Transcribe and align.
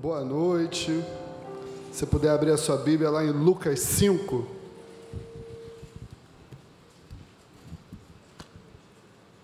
Boa 0.00 0.24
noite. 0.24 1.04
Se 1.92 2.06
puder 2.06 2.30
abrir 2.30 2.52
a 2.52 2.56
sua 2.56 2.76
Bíblia 2.76 3.10
lá 3.10 3.24
em 3.24 3.32
Lucas 3.32 3.80
5. 3.80 4.46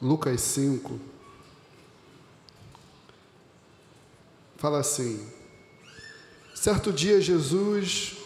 Lucas 0.00 0.40
5. 0.40 0.96
Fala 4.56 4.78
assim: 4.78 5.26
Certo 6.54 6.92
dia 6.92 7.20
Jesus 7.20 8.18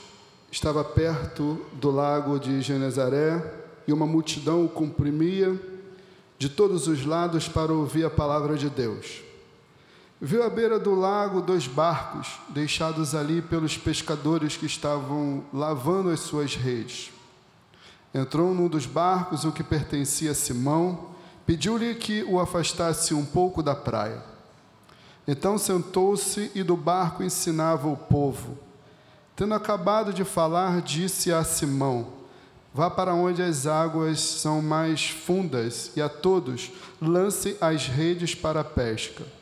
estava 0.52 0.84
perto 0.84 1.64
do 1.80 1.90
lago 1.90 2.38
de 2.38 2.60
Genezaré 2.60 3.42
e 3.86 3.92
uma 3.92 4.06
multidão 4.06 4.66
o 4.66 4.68
comprimia 4.68 5.58
de 6.38 6.50
todos 6.50 6.88
os 6.88 7.06
lados 7.06 7.48
para 7.48 7.72
ouvir 7.72 8.04
a 8.04 8.10
palavra 8.10 8.54
de 8.54 8.68
Deus. 8.68 9.27
Viu 10.21 10.43
à 10.43 10.50
beira 10.50 10.80
do 10.80 10.96
lago 10.96 11.41
dois 11.41 11.69
barcos, 11.69 12.41
deixados 12.48 13.14
ali 13.14 13.41
pelos 13.41 13.79
pescadores 13.79 14.56
que 14.56 14.66
estavam 14.66 15.45
lavando 15.52 16.11
as 16.11 16.19
suas 16.19 16.56
redes. 16.56 17.12
Entrou 18.12 18.52
num 18.52 18.66
dos 18.66 18.84
barcos, 18.84 19.45
o 19.45 19.52
que 19.52 19.62
pertencia 19.62 20.33
a 20.33 20.34
Simão, 20.34 21.11
pediu-lhe 21.47 21.95
que 21.95 22.25
o 22.25 22.41
afastasse 22.41 23.15
um 23.15 23.25
pouco 23.25 23.62
da 23.62 23.77
praia. 23.77 24.20
Então 25.25 25.56
sentou-se 25.56 26.50
e 26.53 26.64
do 26.64 26.77
barco 26.77 27.23
ensinava 27.23 27.87
o 27.87 27.97
povo. 27.97 28.59
Tendo 29.37 29.55
acabado 29.55 30.12
de 30.12 30.25
falar, 30.25 30.83
disse 30.83 31.33
a 31.33 31.45
Simão: 31.45 32.09
Vá 32.75 32.91
para 32.91 33.14
onde 33.14 33.41
as 33.41 33.69
águas 33.69 34.19
são 34.19 34.61
mais 34.61 35.11
fundas 35.11 35.92
e 35.95 36.03
a 36.03 36.09
todos 36.09 36.73
lance 37.00 37.56
as 37.61 37.87
redes 37.87 38.34
para 38.34 38.62
a 38.62 38.64
pesca. 38.64 39.38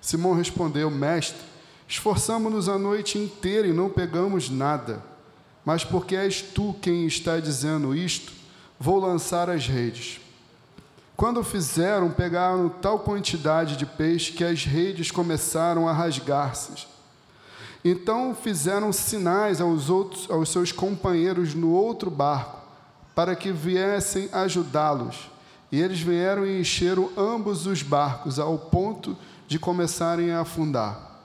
Simão 0.00 0.34
respondeu: 0.34 0.90
Mestre, 0.90 1.42
esforçamo-nos 1.86 2.68
a 2.68 2.78
noite 2.78 3.18
inteira 3.18 3.66
e 3.66 3.72
não 3.72 3.88
pegamos 3.88 4.50
nada. 4.50 5.02
Mas 5.64 5.84
porque 5.84 6.16
és 6.16 6.40
tu 6.40 6.74
quem 6.80 7.06
está 7.06 7.38
dizendo 7.38 7.94
isto, 7.94 8.32
vou 8.78 8.98
lançar 8.98 9.50
as 9.50 9.66
redes. 9.66 10.20
Quando 11.16 11.42
fizeram, 11.42 12.10
pegaram 12.10 12.68
tal 12.68 13.00
quantidade 13.00 13.76
de 13.76 13.84
peixe 13.84 14.32
que 14.32 14.44
as 14.44 14.64
redes 14.64 15.10
começaram 15.10 15.88
a 15.88 15.92
rasgar-se. 15.92 16.86
Então 17.84 18.34
fizeram 18.34 18.92
sinais 18.92 19.60
aos 19.60 19.90
outros, 19.90 20.30
aos 20.30 20.48
seus 20.48 20.72
companheiros 20.72 21.54
no 21.54 21.70
outro 21.70 22.10
barco, 22.10 22.60
para 23.14 23.34
que 23.34 23.50
viessem 23.50 24.28
ajudá-los. 24.32 25.28
E 25.70 25.80
eles 25.80 26.00
vieram 26.00 26.46
e 26.46 26.60
encheram 26.60 27.10
ambos 27.16 27.66
os 27.66 27.82
barcos, 27.82 28.38
ao 28.38 28.56
ponto 28.56 29.12
de 29.12 29.18
começarem 29.56 30.32
a 30.32 30.40
afundar. 30.40 31.22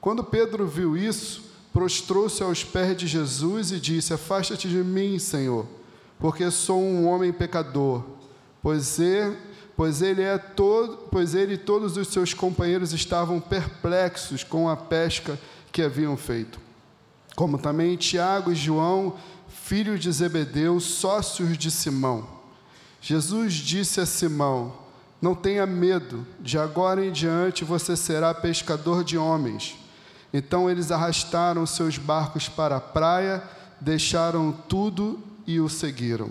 Quando 0.00 0.22
Pedro 0.22 0.68
viu 0.68 0.96
isso, 0.96 1.42
prostrou-se 1.72 2.40
aos 2.40 2.62
pés 2.62 2.96
de 2.96 3.08
Jesus 3.08 3.72
e 3.72 3.80
disse: 3.80 4.14
Afasta-te 4.14 4.68
de 4.68 4.76
mim, 4.76 5.18
Senhor, 5.18 5.66
porque 6.16 6.48
sou 6.48 6.80
um 6.80 7.08
homem 7.08 7.32
pecador. 7.32 8.04
Pois 8.62 9.00
ele, 9.00 9.36
pois 9.76 10.02
ele 10.02 10.22
é 10.22 10.38
todo, 10.38 11.08
pois 11.10 11.34
ele 11.34 11.54
e 11.54 11.58
todos 11.58 11.96
os 11.96 12.06
seus 12.06 12.32
companheiros 12.32 12.92
estavam 12.92 13.40
perplexos 13.40 14.44
com 14.44 14.68
a 14.68 14.76
pesca 14.76 15.36
que 15.72 15.82
haviam 15.82 16.16
feito. 16.16 16.60
Como 17.34 17.58
também 17.58 17.96
Tiago 17.96 18.52
e 18.52 18.54
João, 18.54 19.16
filhos 19.48 20.00
de 20.00 20.10
Zebedeu, 20.10 20.78
sócios 20.78 21.58
de 21.58 21.70
Simão. 21.70 22.26
Jesus 23.00 23.54
disse 23.54 24.00
a 24.00 24.06
Simão: 24.06 24.85
não 25.20 25.34
tenha 25.34 25.66
medo, 25.66 26.26
de 26.40 26.58
agora 26.58 27.04
em 27.04 27.10
diante 27.10 27.64
você 27.64 27.96
será 27.96 28.34
pescador 28.34 29.02
de 29.02 29.16
homens. 29.16 29.76
Então 30.32 30.68
eles 30.68 30.90
arrastaram 30.90 31.64
seus 31.64 31.96
barcos 31.96 32.48
para 32.48 32.76
a 32.76 32.80
praia, 32.80 33.42
deixaram 33.80 34.52
tudo 34.52 35.22
e 35.46 35.60
o 35.60 35.68
seguiram. 35.68 36.30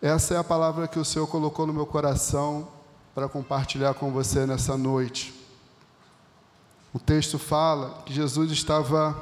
Essa 0.00 0.34
é 0.34 0.36
a 0.38 0.44
palavra 0.44 0.86
que 0.86 0.98
o 0.98 1.04
Senhor 1.04 1.26
colocou 1.26 1.66
no 1.66 1.72
meu 1.72 1.86
coração 1.86 2.68
para 3.14 3.28
compartilhar 3.28 3.94
com 3.94 4.12
você 4.12 4.46
nessa 4.46 4.76
noite. 4.76 5.34
O 6.92 6.98
texto 6.98 7.38
fala 7.38 8.02
que 8.04 8.12
Jesus 8.12 8.52
estava 8.52 9.18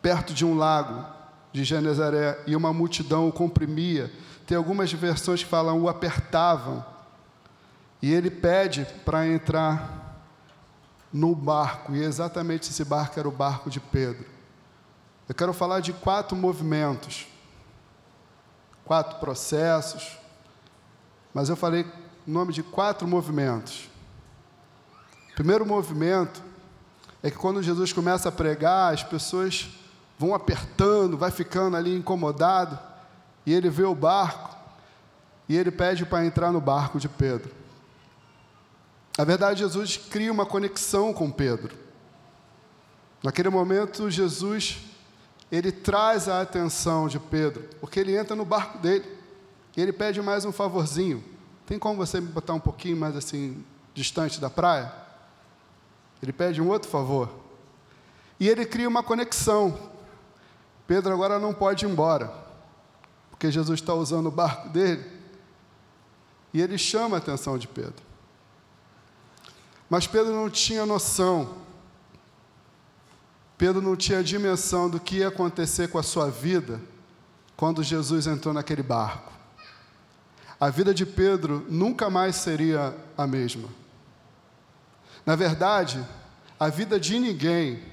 perto 0.00 0.32
de 0.32 0.44
um 0.44 0.56
lago 0.56 1.04
de 1.52 1.62
Genezaré 1.62 2.42
e 2.46 2.56
uma 2.56 2.72
multidão 2.72 3.28
o 3.28 3.32
comprimia 3.32 4.12
tem 4.48 4.56
algumas 4.56 4.90
versões 4.90 5.44
que 5.44 5.48
falam 5.50 5.78
o 5.78 5.90
apertavam. 5.90 6.82
E 8.00 8.10
ele 8.10 8.30
pede 8.30 8.86
para 9.04 9.28
entrar 9.28 10.24
no 11.12 11.34
barco, 11.34 11.94
e 11.94 12.02
exatamente 12.02 12.70
esse 12.70 12.82
barco 12.82 13.20
era 13.20 13.28
o 13.28 13.32
barco 13.32 13.68
de 13.68 13.78
Pedro. 13.78 14.24
Eu 15.28 15.34
quero 15.34 15.52
falar 15.52 15.80
de 15.80 15.92
quatro 15.92 16.34
movimentos, 16.34 17.26
quatro 18.86 19.18
processos, 19.18 20.16
mas 21.34 21.50
eu 21.50 21.56
falei 21.56 21.84
o 22.26 22.30
nome 22.30 22.54
de 22.54 22.62
quatro 22.62 23.06
movimentos. 23.06 23.90
O 25.30 25.34
primeiro 25.34 25.66
movimento 25.66 26.42
é 27.22 27.30
que 27.30 27.36
quando 27.36 27.62
Jesus 27.62 27.92
começa 27.92 28.30
a 28.30 28.32
pregar, 28.32 28.94
as 28.94 29.02
pessoas 29.02 29.68
vão 30.18 30.34
apertando, 30.34 31.18
vai 31.18 31.30
ficando 31.30 31.76
ali 31.76 31.94
incomodado 31.94 32.87
e 33.44 33.52
ele 33.52 33.70
vê 33.70 33.84
o 33.84 33.94
barco 33.94 34.56
e 35.48 35.56
ele 35.56 35.70
pede 35.70 36.04
para 36.04 36.24
entrar 36.24 36.52
no 36.52 36.60
barco 36.60 37.00
de 37.00 37.08
Pedro. 37.08 37.50
Na 39.16 39.24
verdade, 39.24 39.60
Jesus 39.60 39.96
cria 39.96 40.30
uma 40.30 40.46
conexão 40.46 41.12
com 41.12 41.30
Pedro. 41.30 41.76
Naquele 43.22 43.48
momento, 43.48 44.10
Jesus 44.10 44.78
ele 45.50 45.72
traz 45.72 46.28
a 46.28 46.42
atenção 46.42 47.08
de 47.08 47.18
Pedro, 47.18 47.68
porque 47.80 47.98
ele 47.98 48.16
entra 48.16 48.36
no 48.36 48.44
barco 48.44 48.78
dele 48.78 49.18
e 49.76 49.80
ele 49.80 49.92
pede 49.92 50.20
mais 50.20 50.44
um 50.44 50.52
favorzinho. 50.52 51.24
Tem 51.66 51.78
como 51.78 51.96
você 51.96 52.20
me 52.20 52.28
botar 52.28 52.52
um 52.52 52.60
pouquinho 52.60 52.96
mais 52.96 53.16
assim 53.16 53.64
distante 53.94 54.40
da 54.40 54.50
praia? 54.50 54.92
Ele 56.22 56.32
pede 56.32 56.60
um 56.60 56.68
outro 56.68 56.90
favor. 56.90 57.30
E 58.38 58.48
ele 58.48 58.66
cria 58.66 58.88
uma 58.88 59.02
conexão. 59.02 59.76
Pedro 60.86 61.12
agora 61.12 61.38
não 61.38 61.54
pode 61.54 61.86
ir 61.86 61.88
embora 61.88 62.47
porque 63.38 63.52
Jesus 63.52 63.78
está 63.78 63.94
usando 63.94 64.26
o 64.26 64.32
barco 64.32 64.68
dele, 64.68 65.06
e 66.52 66.60
ele 66.60 66.76
chama 66.76 67.16
a 67.16 67.18
atenção 67.18 67.56
de 67.56 67.68
Pedro. 67.68 68.02
Mas 69.88 70.08
Pedro 70.08 70.34
não 70.34 70.50
tinha 70.50 70.84
noção, 70.84 71.54
Pedro 73.56 73.80
não 73.80 73.94
tinha 73.94 74.24
dimensão 74.24 74.90
do 74.90 74.98
que 74.98 75.18
ia 75.18 75.28
acontecer 75.28 75.86
com 75.86 75.98
a 75.98 76.02
sua 76.02 76.28
vida 76.28 76.80
quando 77.56 77.80
Jesus 77.80 78.26
entrou 78.26 78.52
naquele 78.52 78.82
barco. 78.82 79.32
A 80.58 80.68
vida 80.68 80.92
de 80.92 81.06
Pedro 81.06 81.64
nunca 81.68 82.10
mais 82.10 82.34
seria 82.34 82.92
a 83.16 83.24
mesma. 83.24 83.68
Na 85.24 85.36
verdade, 85.36 86.04
a 86.58 86.68
vida 86.68 86.98
de 86.98 87.20
ninguém 87.20 87.84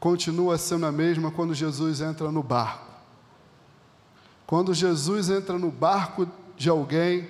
continua 0.00 0.58
sendo 0.58 0.84
a 0.84 0.90
mesma 0.90 1.30
quando 1.30 1.54
Jesus 1.54 2.00
entra 2.00 2.32
no 2.32 2.42
barco. 2.42 2.89
Quando 4.50 4.74
Jesus 4.74 5.30
entra 5.30 5.56
no 5.56 5.70
barco 5.70 6.28
de 6.56 6.68
alguém, 6.68 7.24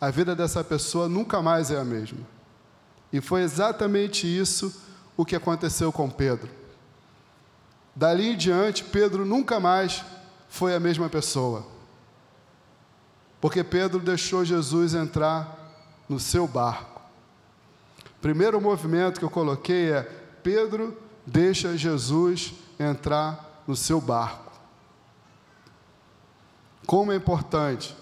a 0.00 0.10
vida 0.10 0.34
dessa 0.34 0.64
pessoa 0.64 1.08
nunca 1.08 1.40
mais 1.40 1.70
é 1.70 1.78
a 1.78 1.84
mesma. 1.84 2.18
E 3.12 3.20
foi 3.20 3.42
exatamente 3.42 4.26
isso 4.26 4.74
o 5.16 5.24
que 5.24 5.36
aconteceu 5.36 5.92
com 5.92 6.10
Pedro. 6.10 6.50
Dali 7.94 8.30
em 8.30 8.36
diante, 8.36 8.82
Pedro 8.82 9.24
nunca 9.24 9.60
mais 9.60 10.04
foi 10.48 10.74
a 10.74 10.80
mesma 10.80 11.08
pessoa. 11.08 11.64
Porque 13.40 13.62
Pedro 13.62 14.00
deixou 14.00 14.44
Jesus 14.44 14.94
entrar 14.94 15.56
no 16.08 16.18
seu 16.18 16.44
barco. 16.48 17.00
Primeiro 18.20 18.60
movimento 18.60 19.20
que 19.20 19.24
eu 19.24 19.30
coloquei 19.30 19.92
é: 19.92 20.02
Pedro 20.42 21.00
deixa 21.24 21.78
Jesus 21.78 22.52
entrar 22.80 23.62
no 23.64 23.76
seu 23.76 24.00
barco. 24.00 24.43
Como 26.86 27.12
é 27.12 27.16
importante 27.16 27.96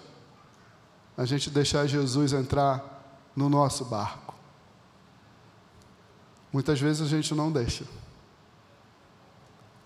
a 1.17 1.25
gente 1.25 1.51
deixar 1.51 1.87
Jesus 1.87 2.33
entrar 2.33 3.31
no 3.37 3.49
nosso 3.49 3.85
barco. 3.85 4.35
Muitas 6.53 6.81
vezes 6.81 7.03
a 7.03 7.07
gente 7.07 7.35
não 7.35 7.51
deixa. 7.51 7.85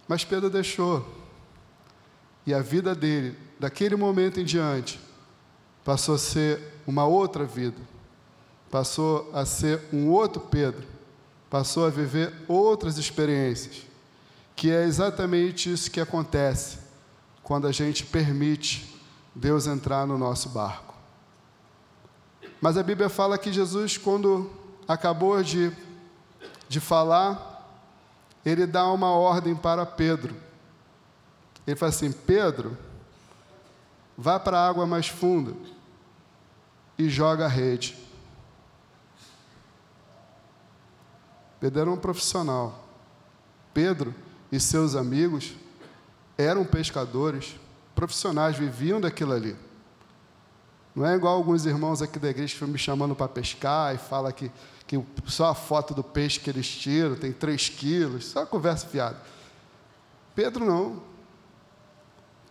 Mas 0.09 0.25
Pedro 0.25 0.51
deixou. 0.51 1.07
E 2.47 2.55
a 2.55 2.61
vida 2.61 2.95
dele, 2.95 3.37
daquele 3.59 3.97
momento 3.97 4.41
em 4.41 4.45
diante, 4.45 5.01
passou 5.85 6.15
a 6.15 6.19
ser 6.19 6.81
uma 6.87 7.05
outra 7.05 7.45
vida. 7.45 7.81
Passou 8.71 9.31
a 9.33 9.45
ser 9.45 9.83
um 9.93 10.09
outro 10.09 10.41
Pedro. 10.41 10.87
Passou 11.51 11.87
a 11.87 11.91
viver 11.91 12.33
outras 12.49 12.99
experiências. 12.99 13.83
Que 14.55 14.71
é 14.71 14.85
exatamente 14.85 15.71
isso 15.73 15.91
que 15.91 16.01
acontece 16.01 16.86
quando 17.47 17.69
a 17.69 17.73
gente 17.73 18.05
permite 18.05 19.01
Deus 19.33 19.69
entrar 19.69 20.05
no 20.05 20.19
nosso 20.19 20.49
barco. 20.49 20.93
Mas 22.61 22.77
a 22.77 22.83
Bíblia 22.83 23.09
fala 23.09 23.39
que 23.39 23.53
Jesus, 23.53 23.97
quando 23.97 24.51
acabou 24.89 25.41
de, 25.45 25.71
de 26.69 26.81
falar, 26.81 27.65
ele 28.45 28.67
dá 28.67 28.91
uma 28.91 29.13
ordem 29.13 29.55
para 29.55 29.87
Pedro. 29.87 30.35
Ele 31.65 31.77
fala 31.77 31.91
assim: 31.91 32.11
Pedro, 32.11 32.77
vá 34.19 34.41
para 34.41 34.59
a 34.59 34.69
água 34.69 34.85
mais 34.85 35.07
funda 35.07 35.55
e 36.99 37.09
joga 37.09 37.45
a 37.45 37.49
rede. 37.49 37.97
Pedro 41.61 41.81
era 41.81 41.91
um 41.93 41.97
profissional. 41.97 42.89
Pedro 43.73 44.13
e 44.51 44.59
seus 44.59 44.97
amigos 44.97 45.55
eram 46.37 46.65
pescadores 46.65 47.57
profissionais, 47.95 48.57
viviam 48.57 49.01
daquilo 49.01 49.33
ali. 49.33 49.57
Não 50.95 51.05
é 51.05 51.15
igual 51.15 51.35
alguns 51.35 51.67
irmãos 51.67 52.01
aqui 52.01 52.19
da 52.19 52.31
igreja 52.31 52.49
que 52.49 52.55
estão 52.55 52.69
me 52.69 52.79
chamando 52.79 53.15
para 53.15 53.29
pescar 53.29 53.95
e 53.95 53.99
fala 53.99 54.33
que, 54.33 54.51
que 54.87 55.03
só 55.27 55.51
a 55.51 55.55
foto 55.55 55.93
do 55.93 56.03
peixe 56.03 56.41
que 56.41 56.49
eles 56.49 56.69
tiram 56.69 57.17
tem 57.17 57.33
3 57.33 57.69
quilos, 57.71 58.27
só 58.27 58.47
conversa 58.47 58.87
fiada. 58.87 59.21
Pedro 60.35 60.65
não. 60.65 61.03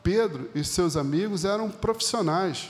Pedro 0.03 0.49
e 0.53 0.63
seus 0.63 0.95
amigos 0.95 1.43
eram 1.43 1.69
profissionais. 1.69 2.69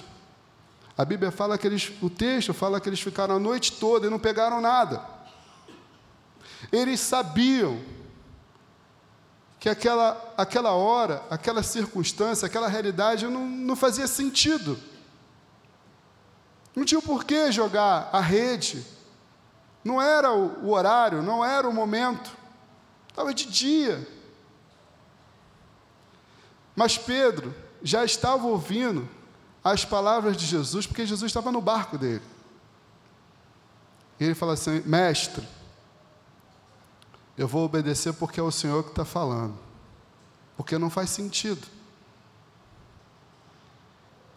A 0.97 1.03
Bíblia 1.03 1.29
fala 1.29 1.57
que 1.57 1.67
eles, 1.67 1.91
o 2.01 2.09
texto 2.09 2.53
fala 2.53 2.79
que 2.79 2.87
eles 2.87 3.01
ficaram 3.01 3.35
a 3.35 3.39
noite 3.39 3.73
toda 3.73 4.07
e 4.07 4.09
não 4.09 4.17
pegaram 4.19 4.61
nada. 4.61 5.01
Eles 6.71 7.01
sabiam 7.01 7.81
que 9.65 9.69
aquela, 9.69 10.35
aquela 10.37 10.73
hora, 10.73 11.23
aquela 11.27 11.63
circunstância, 11.63 12.45
aquela 12.45 12.67
realidade 12.67 13.25
não, 13.25 13.47
não 13.47 13.75
fazia 13.75 14.05
sentido. 14.05 14.79
Não 16.75 16.85
tinha 16.85 17.01
por 17.01 17.23
que 17.23 17.51
jogar 17.51 18.11
a 18.13 18.19
rede. 18.19 18.85
Não 19.83 19.99
era 19.99 20.31
o, 20.31 20.67
o 20.67 20.69
horário, 20.69 21.23
não 21.23 21.43
era 21.43 21.67
o 21.67 21.73
momento. 21.73 22.29
Estava 23.09 23.33
de 23.33 23.47
dia. 23.47 24.07
Mas 26.75 26.95
Pedro 26.95 27.51
já 27.81 28.05
estava 28.05 28.45
ouvindo 28.45 29.09
as 29.63 29.83
palavras 29.83 30.37
de 30.37 30.45
Jesus, 30.45 30.85
porque 30.85 31.07
Jesus 31.07 31.31
estava 31.31 31.51
no 31.51 31.59
barco 31.59 31.97
dele. 31.97 32.21
E 34.19 34.25
ele 34.25 34.35
fala 34.35 34.53
assim: 34.53 34.83
Mestre, 34.85 35.43
eu 37.37 37.47
vou 37.47 37.65
obedecer 37.65 38.13
porque 38.13 38.39
é 38.39 38.43
o 38.43 38.51
Senhor 38.51 38.83
que 38.83 38.89
está 38.89 39.03
falando. 39.03 39.57
Porque 40.55 40.77
não 40.77 40.89
faz 40.89 41.09
sentido. 41.09 41.67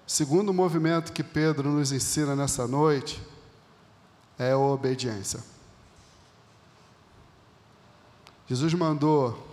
Segundo 0.06 0.54
movimento 0.54 1.12
que 1.12 1.22
Pedro 1.22 1.70
nos 1.70 1.92
ensina 1.92 2.34
nessa 2.34 2.66
noite 2.66 3.22
é 4.38 4.52
a 4.52 4.58
obediência. 4.58 5.40
Jesus 8.48 8.72
mandou 8.72 9.46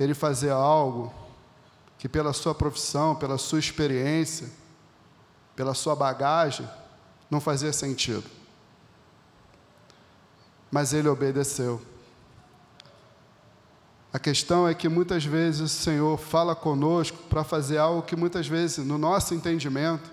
ele 0.00 0.14
fazer 0.14 0.50
algo 0.50 1.12
que, 1.98 2.08
pela 2.08 2.32
sua 2.32 2.54
profissão, 2.54 3.14
pela 3.14 3.36
sua 3.36 3.58
experiência, 3.58 4.48
pela 5.54 5.74
sua 5.74 5.94
bagagem, 5.94 6.68
não 7.30 7.40
fazia 7.40 7.72
sentido. 7.72 8.24
Mas 10.70 10.92
ele 10.92 11.08
obedeceu. 11.08 11.80
A 14.16 14.18
questão 14.18 14.66
é 14.66 14.72
que 14.72 14.88
muitas 14.88 15.26
vezes 15.26 15.60
o 15.60 15.68
Senhor 15.68 16.16
fala 16.16 16.56
conosco 16.56 17.18
para 17.28 17.44
fazer 17.44 17.76
algo 17.76 18.00
que 18.00 18.16
muitas 18.16 18.48
vezes, 18.48 18.82
no 18.82 18.96
nosso 18.96 19.34
entendimento, 19.34 20.10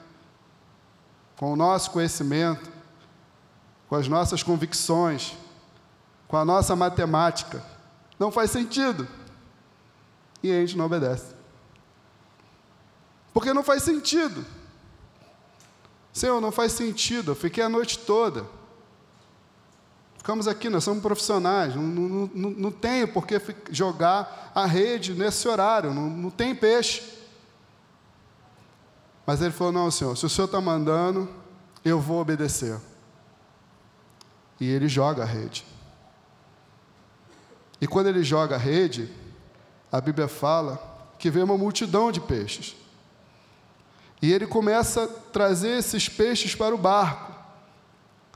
com 1.38 1.54
o 1.54 1.56
nosso 1.56 1.90
conhecimento, 1.90 2.70
com 3.88 3.96
as 3.96 4.06
nossas 4.10 4.44
convicções, 4.44 5.38
com 6.28 6.36
a 6.36 6.44
nossa 6.44 6.76
matemática, 6.76 7.64
não 8.20 8.30
faz 8.30 8.52
sentido. 8.52 9.08
E 10.44 10.52
a 10.52 10.60
gente 10.60 10.78
não 10.78 10.88
obedece. 10.88 11.34
Porque 13.34 13.54
não 13.54 13.64
faz 13.64 13.84
sentido. 13.84 14.46
Senhor, 16.12 16.42
não 16.42 16.52
faz 16.52 16.74
sentido. 16.74 17.32
Eu 17.32 17.36
fiquei 17.36 17.64
a 17.64 17.70
noite 17.70 18.00
toda. 18.00 18.46
Ficamos 20.24 20.48
aqui, 20.48 20.70
nós 20.70 20.86
somos 20.86 21.04
profissionais, 21.04 21.76
não, 21.76 21.84
não, 21.84 22.32
não, 22.34 22.50
não 22.52 22.72
tem 22.72 23.06
por 23.06 23.28
que 23.28 23.42
jogar 23.70 24.54
a 24.56 24.66
rede 24.66 25.14
nesse 25.14 25.46
horário, 25.50 25.94
não, 25.94 26.10
não 26.10 26.30
tem 26.30 26.56
peixe. 26.56 27.04
Mas 29.28 29.42
ele 29.42 29.52
falou: 29.52 29.74
Não, 29.74 29.92
senhor, 29.92 30.16
se 30.16 30.26
o 30.26 30.30
senhor 30.30 30.46
está 30.46 30.62
mandando, 30.62 31.30
eu 31.84 32.00
vou 32.00 32.22
obedecer. 32.22 32.80
E 34.62 34.70
ele 34.70 34.88
joga 34.88 35.24
a 35.24 35.26
rede. 35.26 35.66
E 37.82 37.86
quando 37.86 38.08
ele 38.08 38.24
joga 38.24 38.56
a 38.56 38.58
rede, 38.58 39.12
a 39.92 40.00
Bíblia 40.00 40.30
fala 40.30 40.82
que 41.20 41.30
vê 41.30 41.44
uma 41.44 41.58
multidão 41.58 42.14
de 42.14 42.22
peixes. 42.22 42.78
E 44.22 44.32
ele 44.32 44.48
começa 44.48 45.04
a 45.04 45.08
trazer 45.08 45.80
esses 45.80 46.08
peixes 46.08 46.56
para 46.56 46.74
o 46.74 46.78
barco. 46.78 47.33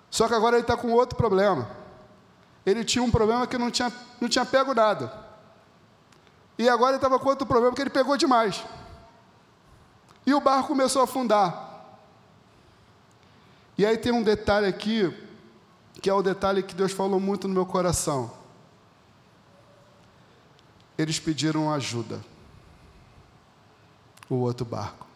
Só 0.09 0.27
que 0.27 0.33
agora 0.33 0.55
ele 0.55 0.63
está 0.63 0.77
com 0.77 0.91
outro 0.91 1.17
problema 1.17 1.77
ele 2.69 2.83
tinha 2.83 3.01
um 3.01 3.09
problema 3.09 3.47
que 3.47 3.57
não 3.57 3.71
tinha, 3.71 3.89
não 4.19 4.27
tinha 4.27 4.45
pego 4.45 4.73
nada. 4.73 5.25
E 6.57 6.67
agora 6.67 6.91
ele 6.91 6.97
estava 6.97 7.17
com 7.17 7.29
outro 7.29 7.47
problema 7.47 7.73
que 7.73 7.81
ele 7.81 7.89
pegou 7.89 8.17
demais. 8.17 8.61
E 10.25 10.33
o 10.33 10.41
barco 10.41 10.67
começou 10.67 10.99
a 10.99 11.05
afundar. 11.05 11.85
E 13.77 13.85
aí 13.85 13.97
tem 13.97 14.11
um 14.11 14.21
detalhe 14.21 14.65
aqui, 14.65 15.15
que 16.01 16.09
é 16.09 16.13
o 16.13 16.21
detalhe 16.21 16.61
que 16.61 16.75
Deus 16.75 16.91
falou 16.91 17.21
muito 17.21 17.47
no 17.47 17.53
meu 17.53 17.65
coração. 17.65 18.29
Eles 20.97 21.21
pediram 21.21 21.71
ajuda. 21.73 22.19
O 24.29 24.35
outro 24.35 24.65
barco. 24.65 25.07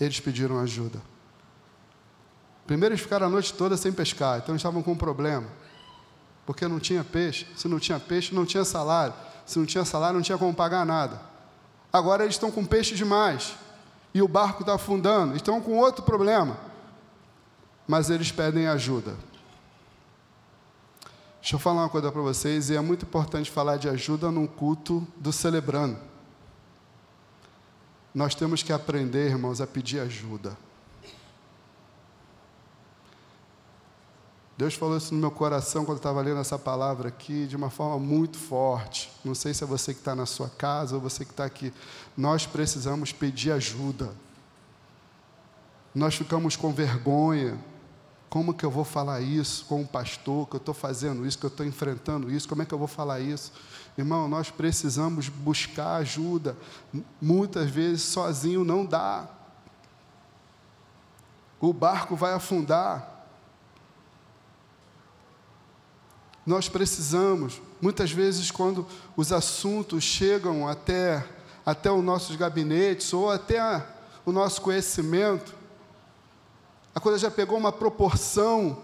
Eles 0.00 0.18
pediram 0.18 0.58
ajuda. 0.58 1.00
Primeiro 2.70 2.92
eles 2.92 3.02
ficaram 3.02 3.26
a 3.26 3.28
noite 3.28 3.52
toda 3.52 3.76
sem 3.76 3.92
pescar, 3.92 4.38
então 4.38 4.52
eles 4.52 4.60
estavam 4.60 4.80
com 4.80 4.92
um 4.92 4.96
problema. 4.96 5.48
Porque 6.46 6.68
não 6.68 6.78
tinha 6.78 7.02
peixe. 7.02 7.44
Se 7.56 7.66
não 7.66 7.80
tinha 7.80 7.98
peixe, 7.98 8.32
não 8.32 8.46
tinha 8.46 8.64
salário. 8.64 9.12
Se 9.44 9.58
não 9.58 9.66
tinha 9.66 9.84
salário, 9.84 10.14
não 10.14 10.22
tinha 10.22 10.38
como 10.38 10.54
pagar 10.54 10.86
nada. 10.86 11.20
Agora 11.92 12.22
eles 12.22 12.36
estão 12.36 12.48
com 12.48 12.64
peixe 12.64 12.94
demais. 12.94 13.56
E 14.14 14.22
o 14.22 14.28
barco 14.28 14.60
está 14.62 14.76
afundando. 14.76 15.34
Estão 15.34 15.60
com 15.60 15.78
outro 15.78 16.04
problema. 16.04 16.56
Mas 17.88 18.08
eles 18.08 18.30
pedem 18.30 18.68
ajuda. 18.68 19.16
Deixa 21.40 21.56
eu 21.56 21.58
falar 21.58 21.80
uma 21.82 21.88
coisa 21.88 22.12
para 22.12 22.22
vocês, 22.22 22.70
e 22.70 22.76
é 22.76 22.80
muito 22.80 23.04
importante 23.04 23.50
falar 23.50 23.78
de 23.78 23.88
ajuda 23.88 24.30
num 24.30 24.46
culto 24.46 25.04
do 25.16 25.32
celebrando. 25.32 25.98
Nós 28.14 28.32
temos 28.36 28.62
que 28.62 28.72
aprender, 28.72 29.28
irmãos, 29.28 29.60
a 29.60 29.66
pedir 29.66 29.98
ajuda. 29.98 30.56
Deus 34.60 34.74
falou 34.74 34.98
isso 34.98 35.14
no 35.14 35.20
meu 35.20 35.30
coração 35.30 35.86
quando 35.86 35.96
estava 35.96 36.20
lendo 36.20 36.38
essa 36.38 36.58
palavra 36.58 37.08
aqui, 37.08 37.46
de 37.46 37.56
uma 37.56 37.70
forma 37.70 37.98
muito 37.98 38.36
forte. 38.36 39.10
Não 39.24 39.34
sei 39.34 39.54
se 39.54 39.64
é 39.64 39.66
você 39.66 39.94
que 39.94 40.00
está 40.00 40.14
na 40.14 40.26
sua 40.26 40.50
casa 40.50 40.96
ou 40.96 41.00
você 41.00 41.24
que 41.24 41.30
está 41.30 41.46
aqui. 41.46 41.72
Nós 42.14 42.44
precisamos 42.44 43.10
pedir 43.10 43.52
ajuda. 43.52 44.14
Nós 45.94 46.14
ficamos 46.14 46.56
com 46.56 46.74
vergonha. 46.74 47.58
Como 48.28 48.52
que 48.52 48.62
eu 48.62 48.70
vou 48.70 48.84
falar 48.84 49.22
isso 49.22 49.64
com 49.64 49.80
o 49.80 49.88
pastor, 49.88 50.46
que 50.46 50.56
eu 50.56 50.60
estou 50.60 50.74
fazendo 50.74 51.26
isso, 51.26 51.38
que 51.38 51.46
eu 51.46 51.48
estou 51.48 51.64
enfrentando 51.64 52.30
isso, 52.30 52.46
como 52.46 52.60
é 52.60 52.66
que 52.66 52.74
eu 52.74 52.78
vou 52.78 52.86
falar 52.86 53.18
isso? 53.18 53.54
Irmão, 53.96 54.28
nós 54.28 54.50
precisamos 54.50 55.30
buscar 55.30 55.94
ajuda. 55.94 56.54
Muitas 57.18 57.70
vezes 57.70 58.02
sozinho 58.02 58.62
não 58.62 58.84
dá. 58.84 59.26
O 61.58 61.72
barco 61.72 62.14
vai 62.14 62.34
afundar. 62.34 63.19
Nós 66.50 66.68
precisamos, 66.68 67.62
muitas 67.80 68.10
vezes, 68.10 68.50
quando 68.50 68.84
os 69.16 69.32
assuntos 69.32 70.02
chegam 70.02 70.66
até, 70.66 71.24
até 71.64 71.92
os 71.92 72.02
nossos 72.02 72.34
gabinetes 72.34 73.12
ou 73.12 73.30
até 73.30 73.60
a, 73.60 73.86
o 74.26 74.32
nosso 74.32 74.60
conhecimento, 74.60 75.54
a 76.92 76.98
coisa 76.98 77.18
já 77.18 77.30
pegou 77.30 77.56
uma 77.56 77.70
proporção 77.70 78.82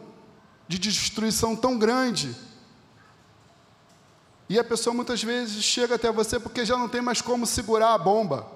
de 0.69 0.79
destruição 0.79 1.57
tão 1.57 1.77
grande. 1.77 2.37
E 4.49 4.61
a 4.61 4.63
pessoa 4.63 4.95
muitas 4.95 5.21
vezes 5.25 5.65
chega 5.65 5.97
até 5.97 6.13
você 6.13 6.39
porque 6.39 6.65
já 6.65 6.77
não 6.77 6.89
tem 6.89 7.01
mais 7.01 7.21
como 7.21 7.45
segurar 7.45 7.95
a 7.95 7.99
bomba. 7.99 8.47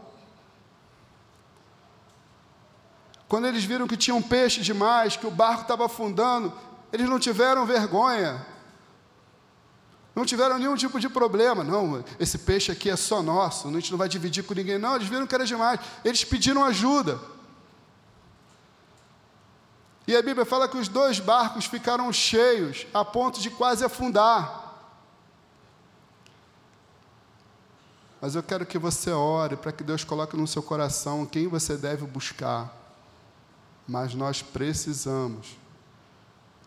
Quando 3.27 3.49
eles 3.49 3.65
viram 3.65 3.89
que 3.89 3.97
tinham 3.97 4.23
peixe 4.23 4.61
demais, 4.61 5.17
que 5.17 5.27
o 5.27 5.33
barco 5.33 5.63
estava 5.63 5.87
afundando, 5.87 6.53
eles 6.93 7.09
não 7.09 7.19
tiveram 7.19 7.67
vergonha 7.67 8.47
não 10.21 10.27
tiveram 10.27 10.59
nenhum 10.59 10.77
tipo 10.77 11.01
de 11.01 11.09
problema. 11.09 11.65
Não, 11.65 12.05
esse 12.19 12.37
peixe 12.37 12.71
aqui 12.71 12.91
é 12.91 12.97
só 12.97 13.23
nosso, 13.23 13.69
a 13.69 13.73
gente 13.73 13.91
não 13.91 13.97
vai 13.97 14.07
dividir 14.07 14.45
com 14.45 14.53
ninguém. 14.53 14.77
Não, 14.77 14.95
eles 14.95 15.09
viram 15.09 15.27
que 15.27 15.35
era 15.35 15.47
demais. 15.47 15.81
Eles 16.05 16.23
pediram 16.23 16.63
ajuda. 16.63 17.19
E 20.07 20.15
a 20.15 20.21
Bíblia 20.21 20.45
fala 20.45 20.69
que 20.69 20.77
os 20.77 20.89
dois 20.89 21.19
barcos 21.19 21.65
ficaram 21.65 22.13
cheios, 22.13 22.87
a 22.93 23.03
ponto 23.03 23.41
de 23.41 23.49
quase 23.49 23.83
afundar. 23.83 24.77
Mas 28.21 28.35
eu 28.35 28.43
quero 28.43 28.67
que 28.67 28.79
você 28.79 29.11
ore 29.11 29.57
para 29.57 29.73
que 29.73 29.83
Deus 29.83 30.05
coloque 30.05 30.37
no 30.37 30.47
seu 30.47 30.63
coração 30.63 31.25
quem 31.25 31.49
você 31.49 31.79
deve 31.79 32.05
buscar. 32.05 32.71
Mas 33.89 34.15
nós 34.15 34.43
precisamos 34.43 35.57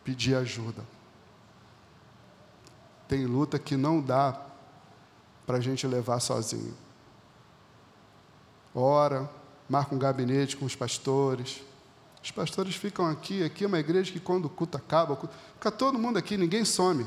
pedir 0.04 0.34
ajuda. 0.34 0.84
Tem 3.14 3.28
luta 3.28 3.60
que 3.60 3.78
não 3.78 4.02
dá 4.02 4.42
para 5.46 5.58
a 5.58 5.62
gente 5.62 5.86
levar 5.86 6.20
sozinho. 6.20 6.74
Ora, 8.74 9.30
marca 9.70 9.94
um 9.94 10.00
gabinete 10.00 10.58
com 10.58 10.66
os 10.66 10.76
pastores. 10.76 11.62
Os 12.24 12.32
pastores 12.32 12.76
ficam 12.76 13.08
aqui, 13.08 13.44
aqui 13.44 13.66
é 13.66 13.68
uma 13.68 13.78
igreja 13.78 14.12
que 14.12 14.20
quando 14.20 14.46
o 14.46 14.50
culto 14.50 14.78
acaba, 14.78 15.16
fica 15.54 15.72
todo 15.72 16.00
mundo 16.00 16.18
aqui, 16.18 16.38
ninguém 16.38 16.66
some. 16.66 17.06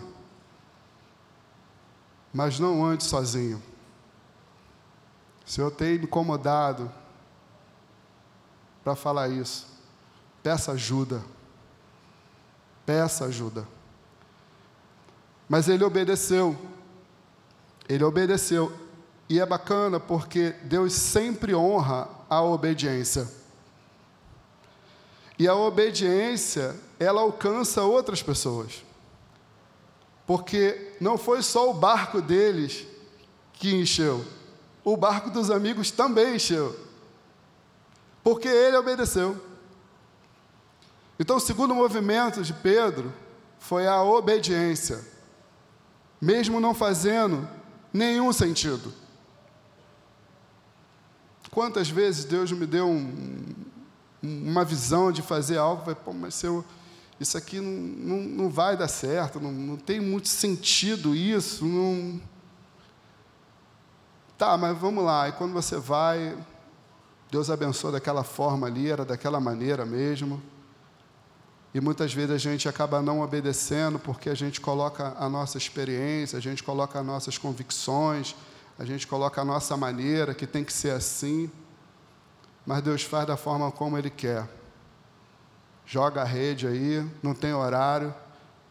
Mas 2.32 2.60
não 2.60 2.84
ande 2.84 3.02
sozinho. 3.02 3.60
Se 5.44 5.60
eu 5.60 5.72
tenho 5.72 6.04
incomodado 6.04 6.88
para 8.84 8.94
falar 8.94 9.28
isso, 9.28 9.66
peça 10.40 10.70
ajuda. 10.70 11.20
Peça 12.86 13.24
ajuda. 13.24 13.66
Mas 15.48 15.68
ele 15.68 15.84
obedeceu. 15.84 16.56
Ele 17.88 18.04
obedeceu. 18.04 18.72
E 19.28 19.40
é 19.40 19.46
bacana 19.46 19.98
porque 19.98 20.50
Deus 20.64 20.92
sempre 20.92 21.54
honra 21.54 22.08
a 22.28 22.42
obediência. 22.42 23.28
E 25.38 25.46
a 25.46 25.54
obediência, 25.54 26.74
ela 26.98 27.20
alcança 27.20 27.82
outras 27.82 28.22
pessoas. 28.22 28.84
Porque 30.26 30.94
não 31.00 31.18
foi 31.18 31.42
só 31.42 31.70
o 31.70 31.74
barco 31.74 32.20
deles 32.20 32.86
que 33.52 33.74
encheu, 33.74 34.24
o 34.84 34.96
barco 34.96 35.30
dos 35.30 35.50
amigos 35.50 35.90
também 35.90 36.36
encheu. 36.36 36.76
Porque 38.22 38.48
ele 38.48 38.76
obedeceu. 38.76 39.40
Então, 41.18 41.36
o 41.36 41.40
segundo 41.40 41.74
movimento 41.74 42.42
de 42.42 42.52
Pedro 42.52 43.12
foi 43.58 43.86
a 43.86 44.02
obediência, 44.02 45.02
mesmo 46.26 46.60
não 46.60 46.74
fazendo 46.74 47.48
nenhum 47.92 48.32
sentido. 48.32 48.92
Quantas 51.52 51.88
vezes 51.88 52.24
Deus 52.24 52.50
me 52.50 52.66
deu 52.66 52.88
um, 52.88 53.54
uma 54.20 54.64
visão 54.64 55.12
de 55.12 55.22
fazer 55.22 55.56
algo, 55.56 55.84
vai, 55.84 55.94
pô, 55.94 56.12
mas 56.12 56.42
eu, 56.42 56.64
isso 57.20 57.38
aqui 57.38 57.60
não, 57.60 57.70
não, 57.70 58.16
não 58.24 58.50
vai 58.50 58.76
dar 58.76 58.88
certo, 58.88 59.38
não, 59.38 59.52
não 59.52 59.76
tem 59.76 60.00
muito 60.00 60.28
sentido 60.28 61.14
isso, 61.14 61.64
não. 61.64 62.20
Tá, 64.36 64.56
mas 64.58 64.76
vamos 64.76 65.04
lá. 65.04 65.28
E 65.28 65.32
quando 65.32 65.52
você 65.52 65.76
vai, 65.78 66.36
Deus 67.30 67.50
abençoa 67.50 67.92
daquela 67.92 68.24
forma 68.24 68.66
ali, 68.66 68.90
era 68.90 69.04
daquela 69.04 69.38
maneira 69.38 69.86
mesmo. 69.86 70.42
E 71.76 71.80
muitas 71.82 72.14
vezes 72.14 72.30
a 72.30 72.38
gente 72.38 72.66
acaba 72.70 73.02
não 73.02 73.20
obedecendo 73.20 73.98
porque 73.98 74.30
a 74.30 74.34
gente 74.34 74.62
coloca 74.62 75.14
a 75.18 75.28
nossa 75.28 75.58
experiência, 75.58 76.38
a 76.38 76.40
gente 76.40 76.62
coloca 76.62 76.98
as 76.98 77.04
nossas 77.04 77.36
convicções, 77.36 78.34
a 78.78 78.84
gente 78.86 79.06
coloca 79.06 79.42
a 79.42 79.44
nossa 79.44 79.76
maneira, 79.76 80.34
que 80.34 80.46
tem 80.46 80.64
que 80.64 80.72
ser 80.72 80.92
assim. 80.92 81.50
Mas 82.64 82.82
Deus 82.82 83.02
faz 83.02 83.26
da 83.26 83.36
forma 83.36 83.70
como 83.70 83.98
Ele 83.98 84.08
quer. 84.08 84.48
Joga 85.84 86.22
a 86.22 86.24
rede 86.24 86.66
aí, 86.66 87.06
não 87.22 87.34
tem 87.34 87.52
horário, 87.52 88.14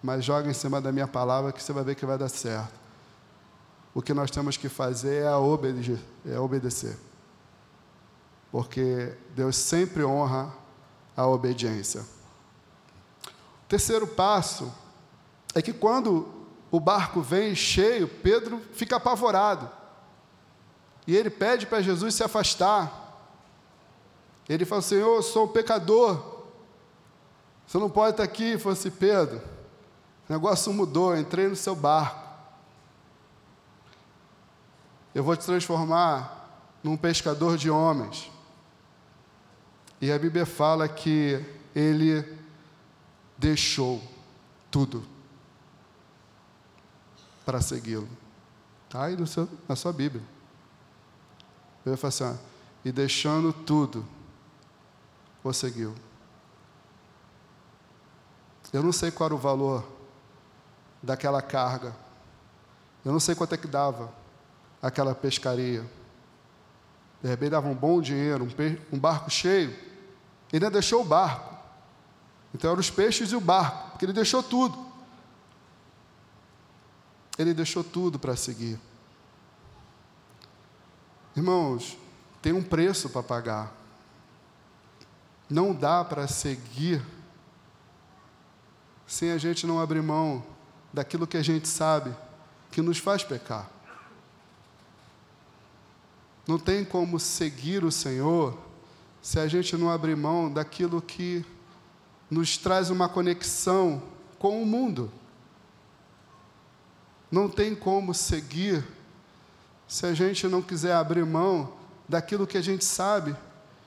mas 0.01 0.25
joga 0.25 0.49
em 0.49 0.53
cima 0.53 0.81
da 0.81 0.91
minha 0.91 1.07
palavra 1.07 1.51
que 1.51 1.61
você 1.61 1.71
vai 1.71 1.83
ver 1.83 1.93
que 1.93 2.07
vai 2.07 2.17
dar 2.17 2.29
certo. 2.29 2.73
O 3.93 4.01
que 4.01 4.15
nós 4.15 4.31
temos 4.31 4.57
que 4.57 4.67
fazer 4.67 5.25
é 5.25 5.35
obedecer. 5.35 5.99
É 6.25 6.39
obedecer. 6.39 6.97
Porque 8.51 9.13
Deus 9.35 9.55
sempre 9.55 10.03
honra 10.03 10.51
a 11.15 11.27
obediência. 11.27 12.14
Terceiro 13.67 14.07
passo 14.07 14.71
é 15.53 15.61
que 15.61 15.73
quando 15.73 16.27
o 16.69 16.79
barco 16.79 17.21
vem 17.21 17.55
cheio, 17.55 18.07
Pedro 18.07 18.61
fica 18.73 18.97
apavorado. 18.97 19.69
E 21.07 21.15
ele 21.15 21.29
pede 21.29 21.65
para 21.65 21.81
Jesus 21.81 22.15
se 22.15 22.23
afastar. 22.23 23.03
Ele 24.47 24.65
fala: 24.65 24.81
Senhor, 24.81 25.15
eu 25.15 25.23
sou 25.23 25.45
um 25.45 25.47
pecador. 25.47 26.43
Você 27.65 27.77
não 27.77 27.89
pode 27.89 28.11
estar 28.11 28.23
aqui. 28.23 28.43
Ele 28.43 28.57
falou 28.57 28.73
assim: 28.73 28.91
Pedro, 28.91 29.41
o 30.29 30.33
negócio 30.33 30.73
mudou. 30.73 31.17
entrei 31.17 31.47
no 31.47 31.55
seu 31.55 31.75
barco. 31.75 32.25
Eu 35.13 35.23
vou 35.23 35.35
te 35.35 35.45
transformar 35.45 36.75
num 36.83 36.97
pescador 36.97 37.57
de 37.57 37.69
homens. 37.69 38.29
E 40.01 40.11
a 40.11 40.19
Bíblia 40.19 40.45
fala 40.45 40.87
que 40.89 41.43
ele 41.73 42.34
deixou 43.37 44.01
tudo 44.71 45.05
para 47.45 47.61
segui-lo. 47.61 48.07
Está 48.87 49.05
aí 49.05 49.27
seu, 49.27 49.47
na 49.67 49.75
sua 49.75 49.93
Bíblia. 49.93 50.23
Ele 51.85 51.97
fala 51.97 52.09
assim: 52.09 52.23
ó, 52.23 52.33
e 52.83 52.91
deixando 52.91 53.51
tudo, 53.51 54.05
o 55.43 55.53
seguiu. 55.53 55.93
Eu 58.73 58.81
não 58.81 58.91
sei 58.91 59.11
qual 59.11 59.27
era 59.27 59.35
o 59.35 59.37
valor 59.37 59.87
daquela 61.01 61.41
carga. 61.41 61.95
Eu 63.03 63.11
não 63.11 63.19
sei 63.19 63.35
quanto 63.35 63.53
é 63.53 63.57
que 63.57 63.67
dava 63.67 64.11
aquela 64.81 65.13
pescaria. 65.13 65.85
De 67.21 67.29
repente 67.29 67.51
dava 67.51 67.67
um 67.67 67.75
bom 67.75 68.01
dinheiro, 68.01 68.43
um, 68.43 68.95
um 68.95 68.99
barco 68.99 69.29
cheio. 69.29 69.69
Ele 70.51 70.65
ainda 70.65 70.71
deixou 70.71 71.01
o 71.01 71.05
barco. 71.05 71.54
Então 72.55 72.71
eram 72.71 72.79
os 72.79 72.89
peixes 72.89 73.33
e 73.33 73.35
o 73.35 73.41
barco, 73.41 73.91
porque 73.91 74.05
ele 74.05 74.13
deixou 74.13 74.41
tudo. 74.41 74.85
Ele 77.37 77.53
deixou 77.53 77.83
tudo 77.83 78.17
para 78.17 78.33
seguir. 78.37 78.79
Irmãos, 81.35 81.97
tem 82.41 82.53
um 82.53 82.63
preço 82.63 83.09
para 83.09 83.21
pagar. 83.21 83.73
Não 85.49 85.73
dá 85.73 86.01
para 86.05 86.29
seguir 86.29 87.05
sem 89.05 89.31
a 89.31 89.37
gente 89.37 89.67
não 89.67 89.81
abrir 89.81 90.01
mão 90.01 90.41
daquilo 90.93 91.27
que 91.27 91.35
a 91.35 91.43
gente 91.43 91.67
sabe 91.67 92.15
que 92.71 92.81
nos 92.81 92.99
faz 92.99 93.21
pecar. 93.21 93.69
Não 96.47 96.57
tem 96.57 96.85
como 96.85 97.19
seguir 97.19 97.83
o 97.83 97.91
Senhor 97.91 98.57
se 99.21 99.39
a 99.41 99.45
gente 99.45 99.75
não 99.75 99.91
abrir 99.91 100.15
mão 100.15 100.49
daquilo 100.49 101.01
que 101.01 101.45
nos 102.35 102.57
traz 102.57 102.89
uma 102.89 103.07
conexão 103.07 104.03
com 104.37 104.61
o 104.61 104.65
mundo. 104.65 105.09
Não 107.31 107.47
tem 107.47 107.73
como 107.73 108.13
seguir 108.13 108.85
se 109.87 110.05
a 110.05 110.13
gente 110.13 110.45
não 110.45 110.61
quiser 110.61 110.93
abrir 110.95 111.25
mão 111.25 111.77
daquilo 112.09 112.45
que 112.45 112.57
a 112.57 112.61
gente 112.61 112.83
sabe 112.83 113.33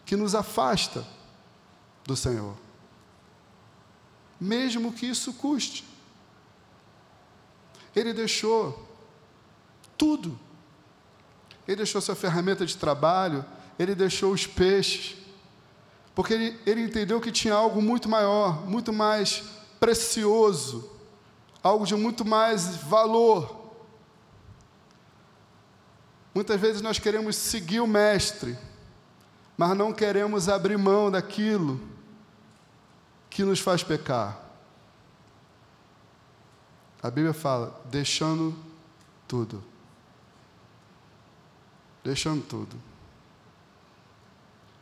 que 0.07 0.17
nos 0.17 0.35
afasta 0.35 1.07
do 2.07 2.17
Senhor. 2.17 2.57
Mesmo 4.41 4.95
que 4.95 5.05
isso 5.05 5.35
custe. 5.35 5.85
Ele 7.95 8.15
deixou 8.15 8.89
tudo. 9.99 10.41
Ele 11.67 11.77
deixou 11.77 12.01
sua 12.01 12.17
ferramenta 12.17 12.65
de 12.65 12.79
trabalho, 12.79 13.45
ele 13.79 13.95
deixou 13.95 14.33
os 14.33 14.47
peixes, 14.47 15.19
porque 16.19 16.35
ele, 16.35 16.61
ele 16.67 16.81
entendeu 16.83 17.21
que 17.21 17.31
tinha 17.31 17.55
algo 17.55 17.81
muito 17.81 18.09
maior, 18.09 18.67
muito 18.67 18.93
mais 18.93 19.45
precioso, 19.79 20.91
algo 21.63 21.87
de 21.87 21.95
muito 21.95 22.25
mais 22.25 22.75
valor. 22.75 23.71
Muitas 26.35 26.61
vezes 26.61 26.83
nós 26.83 26.99
queremos 26.99 27.37
seguir 27.37 27.79
o 27.79 27.87
Mestre, 27.87 28.59
mas 29.57 29.77
não 29.77 29.93
queremos 29.93 30.49
abrir 30.49 30.77
mão 30.77 31.09
daquilo 31.09 31.81
que 33.31 33.45
nos 33.45 33.61
faz 33.61 33.85
pecar. 33.85 34.43
A 37.01 37.13
Bíblia 37.13 37.33
fala, 37.33 37.81
deixando 37.85 38.59
tudo. 39.29 39.63
Deixando 42.03 42.43
tudo. 42.43 42.77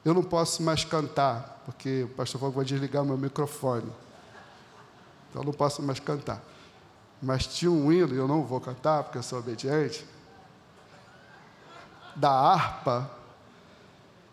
Eu 0.06 0.14
não 0.14 0.22
posso 0.22 0.62
mais 0.62 0.84
cantar, 0.84 1.62
porque 1.64 2.04
o 2.04 2.08
pastor 2.10 2.40
que 2.40 2.48
vai 2.56 2.64
desligar 2.64 3.04
meu 3.04 3.18
microfone. 3.18 3.92
Então 5.28 5.42
eu 5.42 5.46
não 5.46 5.52
posso 5.52 5.82
mais 5.82 5.98
cantar. 5.98 6.40
Mas 7.20 7.44
tinha 7.44 7.72
um 7.72 7.90
hino, 7.90 8.14
e 8.14 8.16
eu 8.16 8.28
não 8.28 8.44
vou 8.44 8.60
cantar, 8.60 9.02
porque 9.02 9.18
eu 9.18 9.22
sou 9.24 9.40
obediente, 9.40 10.06
da 12.14 12.30
harpa, 12.30 13.10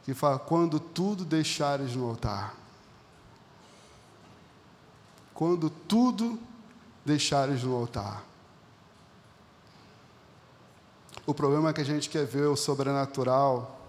que 0.04 0.14
fala: 0.14 0.38
quando 0.38 0.80
tudo 0.80 1.26
deixares 1.26 1.96
no 1.96 2.08
altar. 2.08 2.54
Quando 5.34 5.72
tudo 5.72 6.40
deixares 7.04 7.64
no 7.64 7.76
altar. 7.76 8.24
O 11.26 11.34
problema 11.34 11.72
é 11.72 11.74
que 11.74 11.82
a 11.82 11.86
gente 11.86 12.12
quer 12.12 12.28
ver 12.28 12.46
o 12.46 12.56
sobrenatural, 12.56 13.83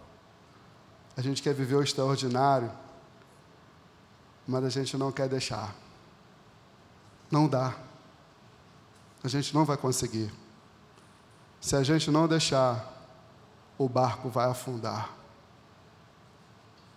a 1.17 1.21
gente 1.21 1.43
quer 1.43 1.55
viver 1.55 1.77
o 1.77 1.83
extraordinário, 1.83 2.71
mas 4.47 4.65
a 4.65 4.69
gente 4.69 4.97
não 4.97 5.13
quer 5.13 5.29
deixar. 5.29 5.75
Não 7.31 7.49
dá. 7.49 7.75
A 9.23 9.29
gente 9.29 9.55
não 9.55 9.65
vai 9.65 9.77
conseguir. 9.77 10.33
Se 11.61 11.77
a 11.77 11.83
gente 11.83 12.11
não 12.11 12.29
deixar, 12.29 12.93
o 13.79 13.89
barco 13.89 14.29
vai 14.29 14.51
afundar. 14.51 15.11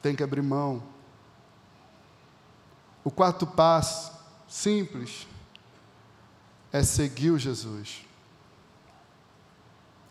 Tem 0.02 0.16
que 0.16 0.24
abrir 0.24 0.42
mão. 0.42 0.84
O 3.04 3.10
quarto 3.10 3.48
passo, 3.48 4.12
simples, 4.48 5.26
é 6.72 6.84
seguir 6.84 7.32
o 7.32 7.40
Jesus. 7.40 8.06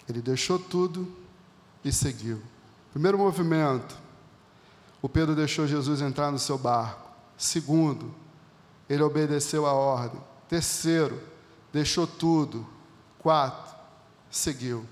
Ele 0.09 0.23
deixou 0.23 0.59
tudo 0.59 1.15
e 1.85 1.93
seguiu. 1.93 2.43
Primeiro 2.97 3.19
movimento, 3.19 3.95
o 5.03 5.07
Pedro 5.07 5.35
deixou 5.35 5.67
Jesus 5.67 6.00
entrar 6.00 6.33
no 6.33 6.38
seu 6.38 6.57
barco. 6.57 7.11
Segundo, 7.37 8.15
ele 8.88 9.03
obedeceu 9.03 9.67
a 9.67 9.73
ordem. 9.75 10.19
Terceiro, 10.49 11.23
deixou 11.71 12.07
tudo. 12.07 12.67
Quatro, 13.19 13.75
seguiu. 14.31 14.87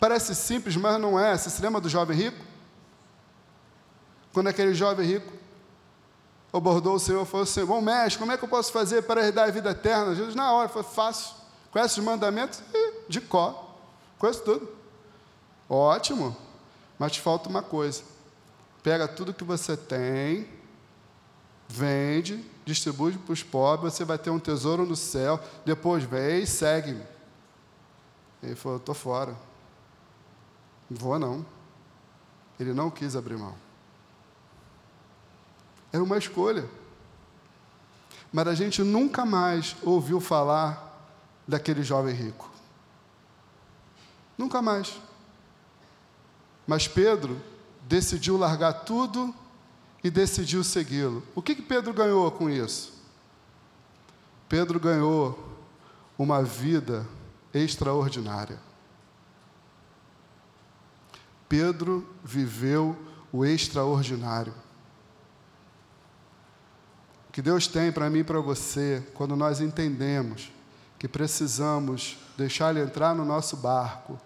Parece 0.00 0.34
simples, 0.34 0.74
mas 0.74 1.00
não 1.00 1.16
é. 1.16 1.38
Você 1.38 1.50
se 1.50 1.62
lembra 1.62 1.80
do 1.80 1.88
jovem 1.88 2.16
rico? 2.16 2.44
Quando 4.32 4.48
aquele 4.48 4.74
jovem 4.74 5.06
rico 5.06 5.32
abordou 6.52 6.96
o 6.96 6.98
Senhor 6.98 7.22
e 7.22 7.26
falou 7.26 7.44
assim: 7.44 7.64
Bom 7.64 7.80
mestre, 7.80 8.18
como 8.18 8.32
é 8.32 8.36
que 8.36 8.42
eu 8.42 8.48
posso 8.48 8.72
fazer 8.72 9.02
para 9.02 9.24
herdar 9.24 9.46
a 9.46 9.52
vida 9.52 9.70
eterna? 9.70 10.16
Jesus, 10.16 10.34
na 10.34 10.50
hora, 10.50 10.68
foi 10.68 10.82
fácil. 10.82 11.36
Conhece 11.70 12.00
os 12.00 12.04
mandamentos? 12.04 12.60
De 13.08 13.20
có. 13.20 13.76
Conheço 14.18 14.42
tudo. 14.42 14.68
Ótimo. 15.70 16.36
Mas 16.98 17.12
te 17.12 17.20
falta 17.20 17.48
uma 17.48 17.62
coisa. 17.62 18.02
Pega 18.82 19.08
tudo 19.08 19.34
que 19.34 19.44
você 19.44 19.76
tem, 19.76 20.48
vende, 21.68 22.44
distribui 22.64 23.16
para 23.16 23.32
os 23.32 23.42
pobres, 23.42 23.94
você 23.94 24.04
vai 24.04 24.18
ter 24.18 24.30
um 24.30 24.38
tesouro 24.38 24.84
no 24.84 24.96
céu. 24.96 25.40
Depois 25.64 26.04
vem 26.04 26.42
e 26.42 26.46
segue-me. 26.46 27.04
Ele 28.42 28.54
falou: 28.54 28.78
estou 28.78 28.94
fora. 28.94 29.36
Não 30.88 30.98
vou 30.98 31.18
não. 31.18 31.44
Ele 32.58 32.72
não 32.72 32.90
quis 32.90 33.16
abrir 33.16 33.36
mão. 33.36 33.54
Era 35.92 36.02
uma 36.02 36.18
escolha. 36.18 36.68
Mas 38.32 38.48
a 38.48 38.54
gente 38.54 38.82
nunca 38.82 39.24
mais 39.24 39.76
ouviu 39.82 40.20
falar 40.20 40.92
daquele 41.46 41.82
jovem 41.82 42.14
rico. 42.14 42.50
Nunca 44.36 44.60
mais. 44.60 45.00
Mas 46.66 46.88
Pedro 46.88 47.40
decidiu 47.82 48.36
largar 48.36 48.72
tudo 48.84 49.34
e 50.02 50.10
decidiu 50.10 50.62
segui-lo. 50.64 51.22
O 51.34 51.42
que, 51.42 51.54
que 51.54 51.62
Pedro 51.62 51.92
ganhou 51.92 52.30
com 52.30 52.48
isso? 52.48 52.92
Pedro 54.48 54.78
ganhou 54.78 55.38
uma 56.18 56.42
vida 56.42 57.06
extraordinária. 57.52 58.58
Pedro 61.48 62.06
viveu 62.22 62.96
o 63.32 63.44
extraordinário. 63.44 64.54
O 67.28 67.32
que 67.32 67.42
Deus 67.42 67.66
tem 67.66 67.90
para 67.90 68.08
mim 68.08 68.20
e 68.20 68.24
para 68.24 68.40
você, 68.40 69.06
quando 69.14 69.34
nós 69.34 69.60
entendemos 69.60 70.52
que 70.98 71.08
precisamos 71.08 72.16
deixar 72.36 72.70
Ele 72.70 72.84
entrar 72.84 73.14
no 73.14 73.24
nosso 73.24 73.56
barco, 73.56 74.18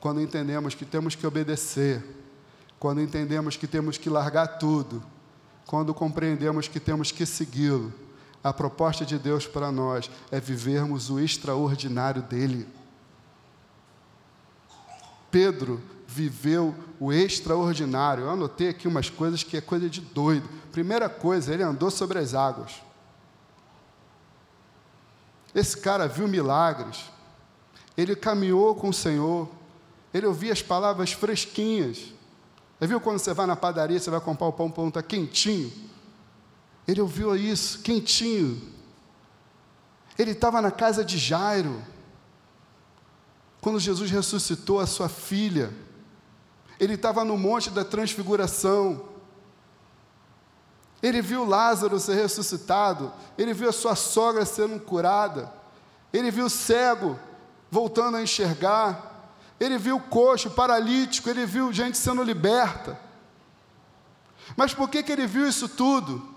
quando 0.00 0.20
entendemos 0.20 0.74
que 0.74 0.84
temos 0.84 1.14
que 1.14 1.26
obedecer, 1.26 2.04
quando 2.78 3.00
entendemos 3.00 3.56
que 3.56 3.66
temos 3.66 3.98
que 3.98 4.08
largar 4.08 4.58
tudo, 4.58 5.02
quando 5.66 5.92
compreendemos 5.92 6.68
que 6.68 6.78
temos 6.78 7.10
que 7.10 7.26
segui-lo, 7.26 7.92
a 8.42 8.52
proposta 8.52 9.04
de 9.04 9.18
Deus 9.18 9.46
para 9.46 9.72
nós 9.72 10.10
é 10.30 10.40
vivermos 10.40 11.10
o 11.10 11.18
extraordinário 11.18 12.22
dele. 12.22 12.66
Pedro 15.30 15.82
viveu 16.06 16.74
o 16.98 17.12
extraordinário. 17.12 18.24
Eu 18.24 18.30
anotei 18.30 18.70
aqui 18.70 18.88
umas 18.88 19.10
coisas 19.10 19.42
que 19.42 19.56
é 19.56 19.60
coisa 19.60 19.90
de 19.90 20.00
doido. 20.00 20.48
Primeira 20.72 21.08
coisa, 21.08 21.52
ele 21.52 21.62
andou 21.62 21.90
sobre 21.90 22.18
as 22.18 22.32
águas. 22.32 22.80
Esse 25.54 25.76
cara 25.76 26.06
viu 26.06 26.28
milagres. 26.28 27.04
Ele 27.96 28.16
caminhou 28.16 28.74
com 28.74 28.88
o 28.88 28.94
Senhor. 28.94 29.48
Ele 30.12 30.26
ouvia 30.26 30.52
as 30.52 30.62
palavras 30.62 31.12
fresquinhas. 31.12 32.12
Já 32.80 32.86
viu 32.86 33.00
quando 33.00 33.18
você 33.18 33.34
vai 33.34 33.46
na 33.46 33.56
padaria, 33.56 33.98
você 33.98 34.10
vai 34.10 34.20
comprar 34.20 34.46
o 34.46 34.52
pão, 34.52 34.66
o 34.66 34.72
pão 34.72 34.88
está 34.88 35.02
quentinho? 35.02 35.72
Ele 36.86 37.00
ouviu 37.00 37.36
isso, 37.36 37.80
quentinho. 37.80 38.60
Ele 40.18 40.30
estava 40.32 40.62
na 40.62 40.70
casa 40.70 41.04
de 41.04 41.18
Jairo, 41.18 41.82
quando 43.60 43.78
Jesus 43.78 44.10
ressuscitou 44.10 44.80
a 44.80 44.86
sua 44.86 45.08
filha. 45.08 45.72
Ele 46.80 46.94
estava 46.94 47.24
no 47.24 47.36
monte 47.36 47.70
da 47.70 47.84
transfiguração. 47.84 49.04
Ele 51.02 51.20
viu 51.20 51.44
Lázaro 51.44 51.98
ser 51.98 52.14
ressuscitado. 52.14 53.12
Ele 53.36 53.52
viu 53.52 53.68
a 53.68 53.72
sua 53.72 53.94
sogra 53.94 54.44
sendo 54.44 54.80
curada. 54.80 55.52
Ele 56.12 56.30
viu 56.30 56.46
o 56.46 56.50
cego 56.50 57.18
voltando 57.70 58.16
a 58.16 58.22
enxergar. 58.22 59.17
Ele 59.60 59.76
viu 59.78 59.98
coxo, 59.98 60.50
paralítico, 60.50 61.28
ele 61.28 61.44
viu 61.44 61.72
gente 61.72 61.98
sendo 61.98 62.22
liberta. 62.22 62.98
Mas 64.56 64.72
por 64.72 64.88
que, 64.88 65.02
que 65.02 65.12
ele 65.12 65.26
viu 65.26 65.48
isso 65.48 65.68
tudo? 65.68 66.36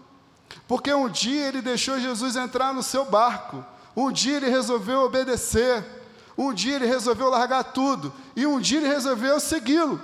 Porque 0.68 0.94
um 0.94 1.10
dia 1.10 1.48
ele 1.48 1.62
deixou 1.62 2.00
Jesus 2.00 2.36
entrar 2.36 2.74
no 2.74 2.84
seu 2.84 3.06
barco, 3.06 3.64
um 3.96 4.12
dia 4.12 4.38
ele 4.38 4.50
resolveu 4.50 5.02
obedecer, 5.02 5.86
um 6.38 6.54
dia 6.54 6.76
ele 6.76 6.86
resolveu 6.86 7.30
largar 7.30 7.64
tudo, 7.66 8.14
e 8.36 8.46
um 8.46 8.60
dia 8.60 8.80
ele 8.80 8.88
resolveu 8.88 9.40
segui-lo. 9.40 10.02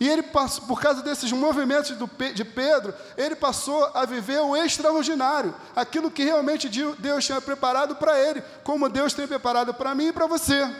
E 0.00 0.08
ele 0.08 0.22
passou, 0.22 0.66
por 0.66 0.80
causa 0.80 1.02
desses 1.02 1.30
movimentos 1.30 1.90
do, 1.90 2.10
de 2.34 2.42
Pedro, 2.42 2.94
ele 3.18 3.36
passou 3.36 3.84
a 3.94 4.06
viver 4.06 4.40
o 4.40 4.56
extraordinário, 4.56 5.54
aquilo 5.76 6.10
que 6.10 6.24
realmente 6.24 6.70
Deus 6.98 7.26
tinha 7.26 7.38
preparado 7.38 7.94
para 7.96 8.18
ele, 8.18 8.42
como 8.64 8.88
Deus 8.88 9.12
tem 9.12 9.28
preparado 9.28 9.74
para 9.74 9.94
mim 9.94 10.06
e 10.06 10.12
para 10.12 10.26
você. 10.26 10.74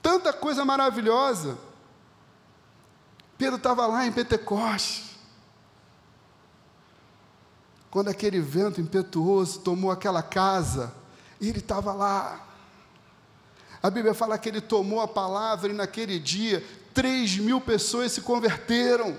Tanta 0.00 0.32
coisa 0.32 0.64
maravilhosa. 0.64 1.58
Pedro 3.36 3.56
estava 3.56 3.86
lá 3.86 4.06
em 4.06 4.12
Pentecostes. 4.12 5.14
Quando 7.90 8.08
aquele 8.08 8.40
vento 8.40 8.80
impetuoso 8.80 9.60
tomou 9.60 9.90
aquela 9.90 10.22
casa, 10.22 10.90
e 11.38 11.50
ele 11.50 11.58
estava 11.58 11.92
lá. 11.92 12.40
A 13.82 13.90
Bíblia 13.90 14.14
fala 14.14 14.38
que 14.38 14.48
ele 14.48 14.62
tomou 14.62 15.02
a 15.02 15.06
palavra 15.06 15.70
e 15.70 15.74
naquele 15.74 16.18
dia 16.18 16.64
3 16.94 17.38
mil 17.38 17.60
pessoas 17.60 18.12
se 18.12 18.20
converteram. 18.20 19.16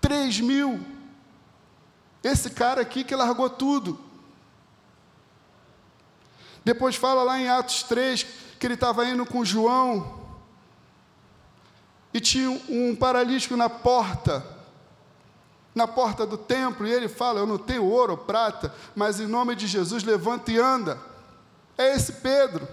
3 0.00 0.40
mil. 0.40 0.80
Esse 2.22 2.50
cara 2.50 2.82
aqui 2.82 3.02
que 3.02 3.16
largou 3.16 3.48
tudo. 3.50 3.98
Depois 6.64 6.94
fala 6.94 7.22
lá 7.24 7.40
em 7.40 7.48
Atos 7.48 7.82
3 7.82 8.24
que 8.58 8.66
ele 8.66 8.74
estava 8.74 9.04
indo 9.04 9.26
com 9.26 9.44
João 9.44 10.20
e 12.14 12.20
tinha 12.20 12.50
um 12.68 12.94
paralítico 12.94 13.56
na 13.56 13.68
porta, 13.70 14.44
na 15.74 15.88
porta 15.88 16.26
do 16.26 16.36
templo, 16.36 16.86
e 16.86 16.92
ele 16.92 17.08
fala: 17.08 17.40
Eu 17.40 17.46
não 17.46 17.58
tenho 17.58 17.84
ouro 17.84 18.12
ou 18.12 18.18
prata, 18.18 18.72
mas 18.94 19.18
em 19.18 19.26
nome 19.26 19.56
de 19.56 19.66
Jesus 19.66 20.04
levanta 20.04 20.52
e 20.52 20.58
anda. 20.58 21.00
É 21.76 21.96
esse 21.96 22.12
Pedro. 22.14 22.68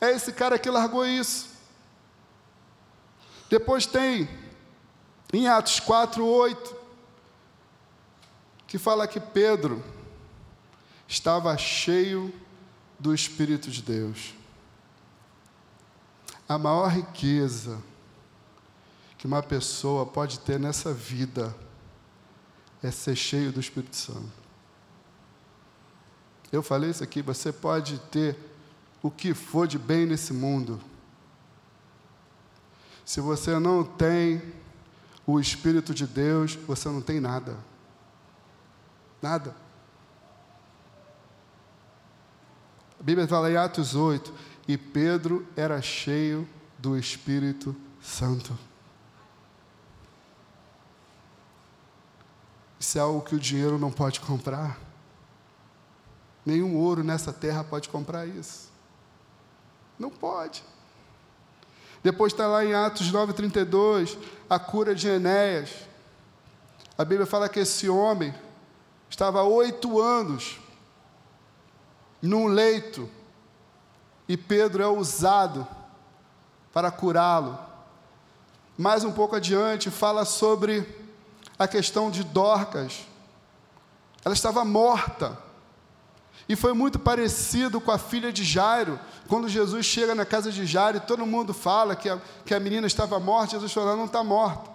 É 0.00 0.10
esse 0.10 0.32
cara 0.32 0.58
que 0.58 0.70
largou 0.70 1.06
isso. 1.06 1.48
Depois 3.48 3.86
tem 3.86 4.28
em 5.32 5.48
Atos 5.48 5.80
4, 5.80 6.24
8, 6.24 6.76
que 8.66 8.78
fala 8.78 9.06
que 9.06 9.20
Pedro 9.20 9.82
estava 11.06 11.56
cheio 11.56 12.34
do 12.98 13.14
Espírito 13.14 13.70
de 13.70 13.82
Deus. 13.82 14.34
A 16.48 16.58
maior 16.58 16.88
riqueza 16.88 17.82
que 19.18 19.26
uma 19.26 19.42
pessoa 19.42 20.04
pode 20.04 20.40
ter 20.40 20.58
nessa 20.60 20.92
vida 20.92 21.54
é 22.82 22.90
ser 22.90 23.16
cheio 23.16 23.52
do 23.52 23.60
Espírito 23.60 23.96
Santo. 23.96 24.46
Eu 26.52 26.62
falei 26.62 26.90
isso 26.90 27.02
aqui, 27.02 27.22
você 27.22 27.52
pode 27.52 27.98
ter 28.10 28.36
o 29.06 29.10
que 29.10 29.34
for 29.34 29.68
de 29.68 29.78
bem 29.78 30.04
nesse 30.04 30.32
mundo. 30.32 30.80
Se 33.04 33.20
você 33.20 33.56
não 33.56 33.84
tem 33.84 34.42
o 35.24 35.38
Espírito 35.38 35.94
de 35.94 36.06
Deus, 36.06 36.56
você 36.56 36.88
não 36.88 37.00
tem 37.00 37.20
nada. 37.20 37.56
Nada. 39.22 39.54
A 42.98 43.02
Bíblia 43.02 43.28
fala 43.28 43.48
em 43.48 43.56
Atos 43.56 43.94
8, 43.94 44.34
e 44.66 44.76
Pedro 44.76 45.46
era 45.54 45.80
cheio 45.80 46.48
do 46.76 46.98
Espírito 46.98 47.76
Santo. 48.02 48.58
Isso 52.80 52.98
é 52.98 53.00
algo 53.00 53.22
que 53.22 53.36
o 53.36 53.40
dinheiro 53.40 53.78
não 53.78 53.92
pode 53.92 54.18
comprar. 54.18 54.78
Nenhum 56.44 56.74
ouro 56.76 57.04
nessa 57.04 57.32
terra 57.32 57.62
pode 57.62 57.88
comprar 57.88 58.26
isso. 58.26 58.74
Não 59.98 60.10
pode. 60.10 60.62
Depois 62.02 62.32
está 62.32 62.46
lá 62.46 62.64
em 62.64 62.74
Atos 62.74 63.10
9,32, 63.10 64.16
a 64.48 64.58
cura 64.58 64.94
de 64.94 65.08
Enéas. 65.08 65.70
A 66.96 67.04
Bíblia 67.04 67.26
fala 67.26 67.48
que 67.48 67.60
esse 67.60 67.88
homem 67.88 68.34
estava 69.10 69.42
oito 69.42 70.00
anos 70.00 70.58
num 72.22 72.46
leito 72.46 73.08
e 74.28 74.36
Pedro 74.36 74.82
é 74.82 74.88
usado 74.88 75.66
para 76.72 76.90
curá-lo. 76.90 77.58
Mais 78.76 79.04
um 79.04 79.12
pouco 79.12 79.36
adiante, 79.36 79.90
fala 79.90 80.24
sobre 80.24 80.86
a 81.58 81.66
questão 81.66 82.10
de 82.10 82.22
Dorcas. 82.22 83.06
Ela 84.24 84.34
estava 84.34 84.64
morta. 84.64 85.38
E 86.48 86.54
foi 86.54 86.72
muito 86.72 86.98
parecido 86.98 87.80
com 87.80 87.90
a 87.90 87.98
filha 87.98 88.32
de 88.32 88.44
Jairo, 88.44 89.00
quando 89.28 89.48
Jesus 89.48 89.84
chega 89.84 90.14
na 90.14 90.24
casa 90.24 90.52
de 90.52 90.64
Jairo 90.64 91.00
todo 91.00 91.26
mundo 91.26 91.52
fala 91.52 91.96
que 91.96 92.08
a, 92.08 92.20
que 92.44 92.54
a 92.54 92.60
menina 92.60 92.86
estava 92.86 93.18
morta, 93.18 93.52
Jesus 93.52 93.72
fala, 93.72 93.96
não 93.96 94.04
está 94.04 94.22
morta. 94.22 94.70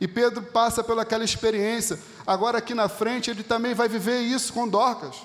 E 0.00 0.08
Pedro 0.08 0.42
passa 0.42 0.82
pelaquela 0.82 1.24
experiência. 1.24 1.98
Agora 2.26 2.58
aqui 2.58 2.74
na 2.74 2.88
frente 2.88 3.30
ele 3.30 3.44
também 3.44 3.72
vai 3.72 3.88
viver 3.88 4.20
isso 4.20 4.52
com 4.52 4.68
Dorcas. 4.68 5.16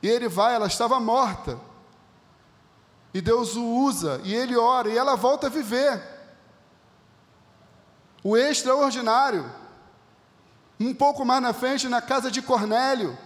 E 0.00 0.08
ele 0.08 0.28
vai, 0.28 0.54
ela 0.54 0.66
estava 0.66 1.00
morta. 1.00 1.58
E 3.12 3.20
Deus 3.20 3.56
o 3.56 3.64
usa, 3.64 4.20
e 4.24 4.34
ele 4.34 4.56
ora, 4.56 4.88
e 4.88 4.96
ela 4.96 5.16
volta 5.16 5.48
a 5.48 5.50
viver. 5.50 6.00
O 8.22 8.36
extraordinário. 8.36 9.50
Um 10.78 10.94
pouco 10.94 11.24
mais 11.24 11.42
na 11.42 11.52
frente, 11.52 11.88
na 11.88 12.00
casa 12.00 12.30
de 12.30 12.40
Cornélio 12.40 13.16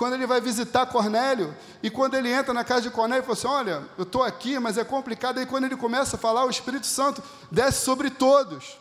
quando 0.00 0.14
ele 0.14 0.26
vai 0.26 0.40
visitar 0.40 0.86
Cornélio, 0.86 1.54
e 1.82 1.90
quando 1.90 2.14
ele 2.14 2.32
entra 2.32 2.54
na 2.54 2.64
casa 2.64 2.80
de 2.80 2.90
Cornélio, 2.90 3.20
ele 3.20 3.36
fala 3.36 3.38
assim: 3.38 3.68
Olha, 3.68 3.86
eu 3.98 4.04
estou 4.04 4.22
aqui, 4.22 4.58
mas 4.58 4.78
é 4.78 4.82
complicado. 4.82 5.36
Aí, 5.36 5.44
quando 5.44 5.64
ele 5.64 5.76
começa 5.76 6.16
a 6.16 6.18
falar, 6.18 6.46
o 6.46 6.48
Espírito 6.48 6.86
Santo 6.86 7.22
desce 7.50 7.84
sobre 7.84 8.08
todos. 8.08 8.78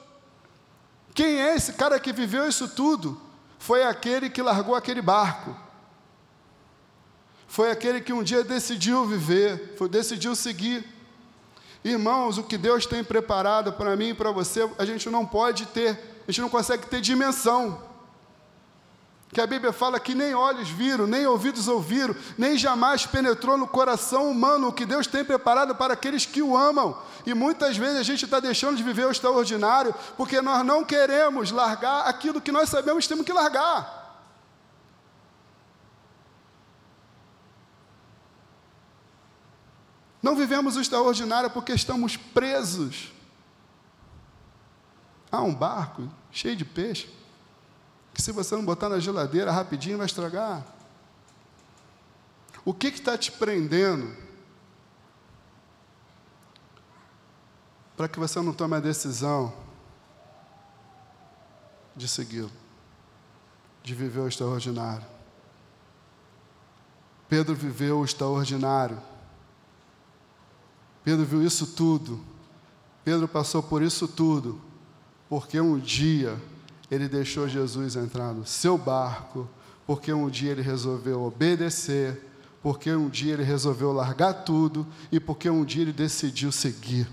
Quem 1.13 1.41
é 1.41 1.57
esse 1.57 1.73
cara 1.73 1.99
que 1.99 2.13
viveu 2.13 2.47
isso 2.47 2.69
tudo? 2.69 3.19
Foi 3.57 3.83
aquele 3.83 4.29
que 4.29 4.41
largou 4.41 4.75
aquele 4.75 5.01
barco. 5.01 5.53
Foi 7.49 7.69
aquele 7.69 7.99
que 7.99 8.13
um 8.13 8.23
dia 8.23 8.41
decidiu 8.41 9.05
viver, 9.05 9.75
foi, 9.77 9.89
decidiu 9.89 10.33
seguir. 10.37 10.87
Irmãos, 11.83 12.37
o 12.37 12.43
que 12.43 12.57
Deus 12.57 12.85
tem 12.85 13.03
preparado 13.03 13.73
para 13.73 13.93
mim 13.97 14.11
e 14.11 14.13
para 14.13 14.31
você, 14.31 14.69
a 14.77 14.85
gente 14.85 15.09
não 15.09 15.25
pode 15.25 15.65
ter, 15.65 16.21
a 16.25 16.31
gente 16.31 16.39
não 16.39 16.49
consegue 16.49 16.87
ter 16.87 17.01
dimensão 17.01 17.88
que 19.31 19.39
a 19.39 19.45
Bíblia 19.45 19.71
fala 19.71 19.99
que 19.99 20.15
nem 20.15 20.33
olhos 20.33 20.69
viram, 20.69 21.05
nem 21.05 21.27
ouvidos 21.27 21.67
ouviram, 21.67 22.15
nem 22.35 22.57
jamais 22.57 23.05
penetrou 23.05 23.57
no 23.57 23.67
coração 23.67 24.29
humano 24.29 24.67
o 24.69 24.73
que 24.73 24.87
Deus 24.87 25.05
tem 25.05 25.23
preparado 25.23 25.75
para 25.75 25.93
aqueles 25.93 26.25
que 26.25 26.41
o 26.41 26.57
amam. 26.57 26.99
E 27.25 27.33
muitas 27.35 27.77
vezes 27.77 27.97
a 27.97 28.03
gente 28.03 28.25
está 28.25 28.39
deixando 28.39 28.77
de 28.77 28.83
viver 28.83 29.05
o 29.05 29.11
extraordinário 29.11 29.93
porque 30.17 30.41
nós 30.41 30.65
não 30.65 30.83
queremos 30.83 31.51
largar 31.51 32.07
aquilo 32.07 32.41
que 32.41 32.51
nós 32.51 32.69
sabemos 32.69 33.05
que 33.05 33.09
temos 33.09 33.25
que 33.25 33.31
largar. 33.31 33.97
Não 40.23 40.35
vivemos 40.35 40.75
o 40.75 40.81
extraordinário 40.81 41.51
porque 41.51 41.71
estamos 41.71 42.17
presos 42.17 43.13
a 45.31 45.39
um 45.41 45.53
barco 45.53 46.09
cheio 46.31 46.55
de 46.55 46.65
peixe 46.65 47.18
que 48.13 48.21
se 48.21 48.31
você 48.31 48.55
não 48.55 48.65
botar 48.65 48.89
na 48.89 48.99
geladeira 48.99 49.51
rapidinho 49.51 49.97
vai 49.97 50.05
estragar. 50.05 50.65
O 52.65 52.73
que 52.73 52.87
está 52.87 53.17
te 53.17 53.31
prendendo 53.31 54.15
para 57.95 58.07
que 58.07 58.19
você 58.19 58.41
não 58.41 58.53
tome 58.53 58.75
a 58.75 58.79
decisão 58.79 59.53
de 61.95 62.07
segui-lo, 62.07 62.51
de 63.83 63.95
viver 63.95 64.19
o 64.19 64.27
extraordinário? 64.27 65.05
Pedro 67.29 67.55
viveu 67.55 67.99
o 67.99 68.05
extraordinário. 68.05 68.99
Pedro 71.03 71.25
viu 71.25 71.43
isso 71.43 71.67
tudo. 71.67 72.19
Pedro 73.03 73.27
passou 73.27 73.61
por 73.61 73.81
isso 73.81 74.07
tudo, 74.07 74.59
porque 75.29 75.59
um 75.61 75.79
dia 75.79 76.39
ele 76.89 77.07
deixou 77.07 77.47
Jesus 77.47 77.95
entrar 77.95 78.33
no 78.33 78.45
seu 78.45 78.77
barco, 78.77 79.47
porque 79.85 80.11
um 80.11 80.29
dia 80.29 80.51
ele 80.51 80.61
resolveu 80.61 81.23
obedecer, 81.23 82.29
porque 82.61 82.91
um 82.91 83.09
dia 83.09 83.33
ele 83.33 83.43
resolveu 83.43 83.91
largar 83.91 84.33
tudo 84.43 84.85
e 85.11 85.19
porque 85.19 85.49
um 85.49 85.63
dia 85.63 85.83
ele 85.83 85.93
decidiu 85.93 86.51
seguir. 86.51 87.07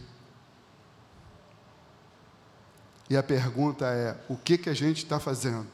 E 3.08 3.16
a 3.16 3.22
pergunta 3.22 3.86
é: 3.86 4.18
o 4.28 4.36
que, 4.36 4.58
que 4.58 4.68
a 4.68 4.74
gente 4.74 4.98
está 4.98 5.20
fazendo? 5.20 5.66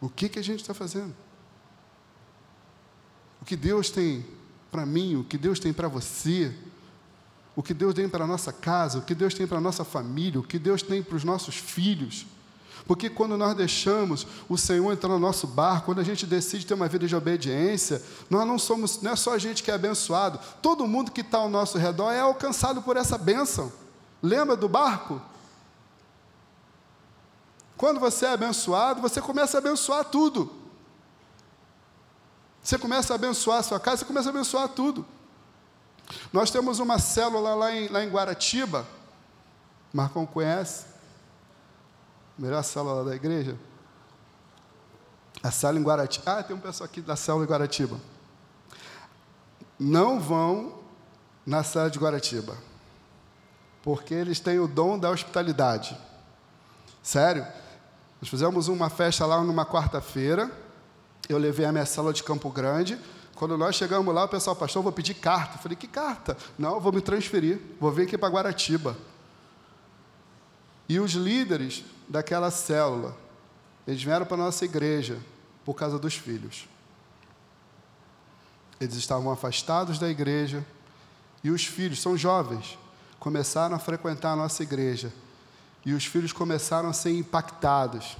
O 0.00 0.08
que, 0.08 0.28
que 0.28 0.38
a 0.38 0.42
gente 0.42 0.60
está 0.60 0.74
fazendo? 0.74 1.14
O 3.40 3.44
que 3.44 3.56
Deus 3.56 3.90
tem 3.90 4.24
para 4.70 4.84
mim, 4.84 5.16
o 5.16 5.24
que 5.24 5.38
Deus 5.38 5.58
tem 5.58 5.72
para 5.72 5.88
você, 5.88 6.54
o 7.56 7.62
que 7.62 7.72
Deus 7.72 7.94
tem 7.94 8.08
para 8.08 8.24
a 8.24 8.26
nossa 8.26 8.52
casa, 8.52 8.98
o 8.98 9.02
que 9.02 9.14
Deus 9.14 9.34
tem 9.34 9.46
para 9.46 9.58
a 9.58 9.60
nossa 9.60 9.84
família, 9.84 10.40
o 10.40 10.42
que 10.42 10.58
Deus 10.58 10.82
tem 10.82 11.02
para 11.02 11.16
os 11.16 11.24
nossos 11.24 11.56
filhos. 11.56 12.26
Porque 12.86 13.08
quando 13.08 13.36
nós 13.38 13.56
deixamos 13.56 14.26
o 14.48 14.58
Senhor 14.58 14.92
entrar 14.92 15.08
no 15.08 15.18
nosso 15.18 15.46
barco, 15.46 15.86
quando 15.86 16.00
a 16.00 16.04
gente 16.04 16.26
decide 16.26 16.66
ter 16.66 16.74
uma 16.74 16.88
vida 16.88 17.06
de 17.06 17.16
obediência, 17.16 18.02
nós 18.28 18.46
não 18.46 18.58
somos, 18.58 19.00
não 19.00 19.12
é 19.12 19.16
só 19.16 19.32
a 19.32 19.38
gente 19.38 19.62
que 19.62 19.70
é 19.70 19.74
abençoado, 19.74 20.38
todo 20.60 20.86
mundo 20.86 21.10
que 21.10 21.22
está 21.22 21.38
ao 21.38 21.48
nosso 21.48 21.78
redor 21.78 22.12
é 22.12 22.20
alcançado 22.20 22.82
por 22.82 22.96
essa 22.96 23.16
bênção. 23.16 23.72
Lembra 24.22 24.56
do 24.56 24.68
barco? 24.68 25.20
Quando 27.76 27.98
você 27.98 28.26
é 28.26 28.32
abençoado, 28.32 29.00
você 29.00 29.20
começa 29.20 29.56
a 29.56 29.60
abençoar 29.60 30.04
tudo. 30.04 30.52
Você 32.62 32.78
começa 32.78 33.12
a 33.12 33.16
abençoar 33.16 33.58
a 33.58 33.62
sua 33.62 33.80
casa, 33.80 33.98
você 33.98 34.04
começa 34.04 34.28
a 34.28 34.32
abençoar 34.32 34.68
tudo. 34.68 35.06
Nós 36.32 36.50
temos 36.50 36.78
uma 36.78 36.98
célula 36.98 37.54
lá 37.54 37.72
em, 37.72 37.88
lá 37.88 38.04
em 38.04 38.08
Guaratiba, 38.08 38.86
Marcão 39.92 40.26
conhece, 40.26 40.86
melhor 42.36 42.62
célula 42.62 43.04
da 43.04 43.14
igreja. 43.14 43.56
A 45.42 45.50
célula 45.50 45.80
em 45.80 45.84
Guaratiba. 45.84 46.38
Ah, 46.38 46.42
tem 46.42 46.56
um 46.56 46.60
pessoal 46.60 46.86
aqui 46.86 47.00
da 47.00 47.16
célula 47.16 47.44
em 47.44 47.48
Guaratiba. 47.48 48.00
Não 49.78 50.18
vão 50.18 50.80
na 51.46 51.62
célula 51.62 51.90
de 51.90 51.98
Guaratiba, 51.98 52.56
porque 53.82 54.14
eles 54.14 54.40
têm 54.40 54.58
o 54.58 54.66
dom 54.66 54.98
da 54.98 55.10
hospitalidade. 55.10 55.96
Sério? 57.02 57.46
Nós 58.20 58.30
fizemos 58.30 58.68
uma 58.68 58.88
festa 58.88 59.26
lá 59.26 59.42
numa 59.42 59.66
quarta-feira. 59.66 60.50
Eu 61.28 61.36
levei 61.38 61.66
a 61.66 61.72
minha 61.72 61.84
célula 61.84 62.12
de 62.12 62.22
Campo 62.22 62.48
Grande. 62.50 62.98
Quando 63.34 63.58
nós 63.58 63.74
chegamos 63.74 64.14
lá, 64.14 64.24
o 64.24 64.28
pessoal, 64.28 64.54
pastor, 64.54 64.82
vou 64.82 64.92
pedir 64.92 65.14
carta. 65.14 65.56
Eu 65.56 65.62
falei, 65.62 65.76
que 65.76 65.88
carta? 65.88 66.36
Não, 66.58 66.78
vou 66.78 66.92
me 66.92 67.00
transferir, 67.00 67.60
vou 67.80 67.90
vir 67.90 68.02
aqui 68.02 68.16
para 68.16 68.28
Guaratiba. 68.28 68.96
E 70.88 71.00
os 71.00 71.12
líderes 71.12 71.84
daquela 72.08 72.50
célula, 72.50 73.16
eles 73.86 74.02
vieram 74.02 74.26
para 74.26 74.36
a 74.36 74.44
nossa 74.44 74.64
igreja 74.64 75.18
por 75.64 75.74
causa 75.74 75.98
dos 75.98 76.14
filhos. 76.14 76.68
Eles 78.80 78.94
estavam 78.94 79.32
afastados 79.32 79.98
da 79.98 80.08
igreja 80.08 80.64
e 81.42 81.50
os 81.50 81.64
filhos, 81.64 82.00
são 82.00 82.16
jovens, 82.16 82.78
começaram 83.18 83.74
a 83.74 83.78
frequentar 83.78 84.32
a 84.32 84.36
nossa 84.36 84.62
igreja. 84.62 85.12
E 85.84 85.92
os 85.92 86.04
filhos 86.04 86.32
começaram 86.32 86.88
a 86.88 86.92
ser 86.92 87.10
impactados. 87.10 88.16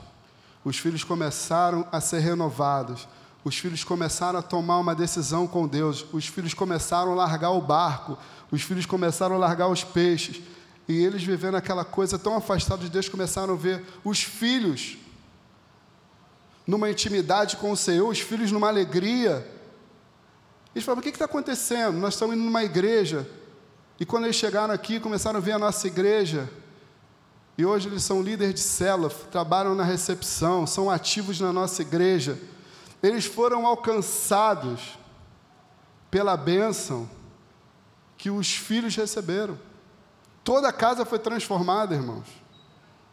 Os 0.65 0.79
filhos 0.79 1.05
começaram 1.05 1.87
a 1.93 2.01
ser 2.01 2.21
renovados 2.21 3.07
os 3.45 3.59
filhos 3.59 3.85
começaram 3.85 4.39
a 4.39 4.43
tomar 4.43 4.79
uma 4.79 4.95
decisão 4.95 5.47
com 5.47 5.69
Deus, 5.69 6.07
os 6.13 6.27
filhos 6.27 6.55
começaram 6.55 7.13
a 7.13 7.15
largar 7.15 7.51
o 7.51 7.61
barco, 7.61 8.17
os 8.51 8.63
filhos 8.63 8.87
começaram 8.87 9.37
a 9.37 9.39
largar 9.39 9.69
os 9.69 9.85
peixes, 9.85 10.41
e 10.89 10.97
eles 10.97 11.23
vivendo 11.23 11.57
aquela 11.57 11.85
coisa 11.85 12.19
tão 12.19 12.35
afastados 12.37 12.87
de 12.87 12.91
Deus, 12.91 13.09
começaram 13.09 13.53
a 13.53 13.57
ver 13.57 13.85
os 14.03 14.23
filhos 14.23 14.97
numa 16.67 16.91
intimidade 16.91 17.57
com 17.57 17.71
o 17.71 17.77
Senhor, 17.77 18.09
os 18.09 18.21
filhos 18.21 18.51
numa 18.51 18.69
alegria. 18.69 19.47
Eles 20.75 20.85
falaram: 20.85 21.01
o 21.01 21.03
que 21.03 21.11
está 21.11 21.27
acontecendo? 21.27 21.99
Nós 21.99 22.15
estamos 22.15 22.35
indo 22.35 22.45
numa 22.45 22.65
igreja. 22.65 23.29
E 24.01 24.07
quando 24.07 24.25
eles 24.25 24.37
chegaram 24.37 24.75
aqui, 24.75 24.99
começaram 24.99 25.39
a 25.39 25.43
ver 25.43 25.53
a 25.53 25.59
nossa 25.59 25.87
igreja, 25.87 26.51
E 27.57 27.65
hoje 27.65 27.89
eles 27.89 28.03
são 28.03 28.21
líderes 28.21 28.55
de 28.55 28.61
célula, 28.61 29.09
trabalham 29.31 29.75
na 29.77 29.85
recepção, 29.85 30.67
são 30.67 30.91
ativos 30.91 31.39
na 31.39 31.53
nossa 31.53 31.83
igreja. 31.83 32.37
Eles 33.05 33.27
foram 33.27 33.67
alcançados 33.67 34.99
pela 36.11 36.39
bênção 36.39 37.07
que 38.17 38.31
os 38.31 38.57
filhos 38.57 38.97
receberam. 38.97 39.61
Toda 40.43 40.71
a 40.71 40.73
casa 40.73 41.05
foi 41.05 41.19
transformada, 41.19 41.95
irmãos. 41.95 42.27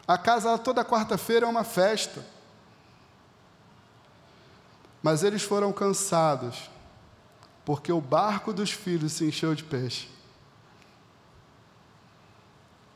A 0.08 0.18
casa 0.18 0.58
toda 0.58 0.86
quarta-feira 0.86 1.46
é 1.46 1.50
uma 1.50 1.66
festa. 1.66 2.26
Mas 5.04 5.24
eles 5.24 5.44
foram 5.44 5.74
cansados, 5.74 6.70
porque 7.66 7.92
o 7.92 8.00
barco 8.00 8.54
dos 8.54 8.72
filhos 8.72 9.12
se 9.12 9.26
encheu 9.26 9.54
de 9.54 9.66
peixe. 9.66 10.08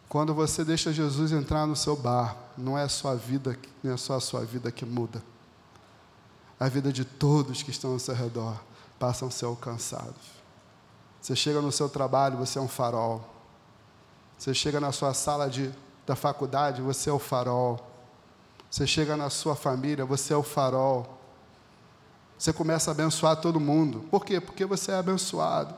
Quando 0.07 0.33
você 0.33 0.63
deixa 0.63 0.93
Jesus 0.93 1.33
entrar 1.33 1.67
no 1.67 1.75
seu 1.75 1.97
barco, 1.97 2.41
não 2.57 2.77
é 2.77 2.83
a 2.83 3.15
vida, 3.15 3.59
não 3.83 3.93
é 3.93 3.97
só 3.97 4.15
a 4.15 4.21
sua 4.21 4.45
vida 4.45 4.71
que 4.71 4.85
muda. 4.85 5.21
A 6.59 6.69
vida 6.69 6.91
de 6.91 7.03
todos 7.03 7.63
que 7.63 7.71
estão 7.71 7.91
ao 7.93 7.99
seu 7.99 8.15
redor 8.15 8.61
passam 8.97 9.27
a 9.27 9.31
ser 9.31 9.45
alcançados. 9.45 10.35
Você 11.21 11.35
chega 11.35 11.61
no 11.61 11.71
seu 11.71 11.89
trabalho, 11.89 12.37
você 12.37 12.59
é 12.59 12.61
um 12.61 12.67
farol. 12.67 13.27
Você 14.37 14.53
chega 14.53 14.79
na 14.79 14.91
sua 14.91 15.13
sala 15.13 15.49
de, 15.49 15.71
da 16.05 16.15
faculdade, 16.15 16.81
você 16.81 17.09
é 17.09 17.13
o 17.13 17.19
farol. 17.19 17.79
Você 18.69 18.85
chega 18.85 19.17
na 19.17 19.29
sua 19.29 19.55
família, 19.55 20.05
você 20.05 20.33
é 20.33 20.37
o 20.37 20.43
farol. 20.43 21.17
Você 22.37 22.53
começa 22.53 22.91
a 22.91 22.93
abençoar 22.93 23.37
todo 23.37 23.59
mundo. 23.59 24.05
Por 24.11 24.25
quê? 24.25 24.39
Porque 24.39 24.65
você 24.65 24.91
é 24.91 24.95
abençoado. 24.95 25.73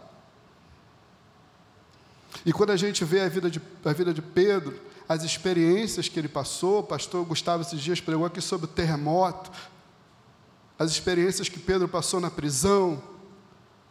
E 2.46 2.52
quando 2.52 2.72
a 2.72 2.78
gente 2.78 3.04
vê 3.06 3.22
a 3.22 3.30
vida 3.30 3.50
de, 3.50 3.62
a 3.86 3.94
vida 3.94 4.14
de 4.14 4.22
Pedro, 4.22 4.80
as 5.08 5.24
experiências 5.24 6.10
que 6.10 6.20
ele 6.20 6.28
passou, 6.28 6.80
o 6.80 6.84
pastor 6.84 7.24
Gustavo 7.26 7.62
esses 7.62 7.80
dias 7.80 8.02
pregou 8.02 8.26
aqui 8.26 8.42
sobre 8.42 8.66
o 8.66 8.70
terremoto, 8.70 9.52
as 10.78 10.92
experiências 10.92 11.50
que 11.50 11.60
Pedro 11.60 11.88
passou 11.88 12.20
na 12.20 12.30
prisão, 12.30 13.02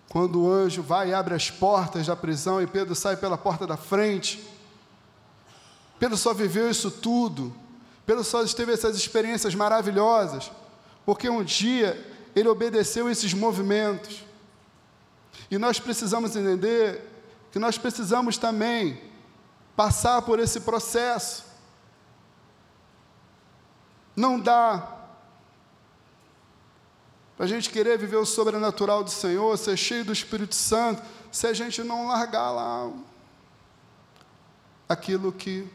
quando 0.08 0.42
o 0.42 0.50
anjo 0.50 0.82
vai 0.82 1.10
e 1.10 1.14
abre 1.14 1.34
as 1.34 1.50
portas 1.50 2.06
da 2.06 2.14
prisão 2.14 2.62
e 2.62 2.66
Pedro 2.66 2.94
sai 2.94 3.16
pela 3.16 3.36
porta 3.36 3.66
da 3.66 3.76
frente. 3.76 4.46
Pedro 5.98 6.16
só 6.16 6.32
viveu 6.32 6.70
isso 6.70 6.90
tudo, 6.90 7.54
Pedro 8.04 8.22
só 8.22 8.44
teve 8.46 8.72
essas 8.72 8.96
experiências 8.96 9.54
maravilhosas, 9.54 10.50
porque 11.04 11.28
um 11.28 11.42
dia 11.42 12.14
ele 12.34 12.48
obedeceu 12.48 13.10
esses 13.10 13.34
movimentos. 13.34 14.24
E 15.50 15.58
nós 15.58 15.80
precisamos 15.80 16.36
entender 16.36 17.02
que 17.50 17.58
nós 17.58 17.78
precisamos 17.78 18.36
também 18.36 19.00
passar 19.74 20.22
por 20.22 20.38
esse 20.38 20.60
processo. 20.60 21.44
Não 24.14 24.38
dá 24.40 24.95
para 27.36 27.44
a 27.44 27.48
gente 27.48 27.68
querer 27.68 27.98
viver 27.98 28.16
o 28.16 28.24
sobrenatural 28.24 29.04
do 29.04 29.10
Senhor, 29.10 29.56
ser 29.58 29.76
cheio 29.76 30.04
do 30.04 30.12
Espírito 30.12 30.54
Santo, 30.54 31.02
se 31.30 31.46
a 31.46 31.52
gente 31.52 31.82
não 31.84 32.06
largar 32.06 32.50
lá 32.50 32.90
aquilo 34.88 35.30
que 35.30 35.70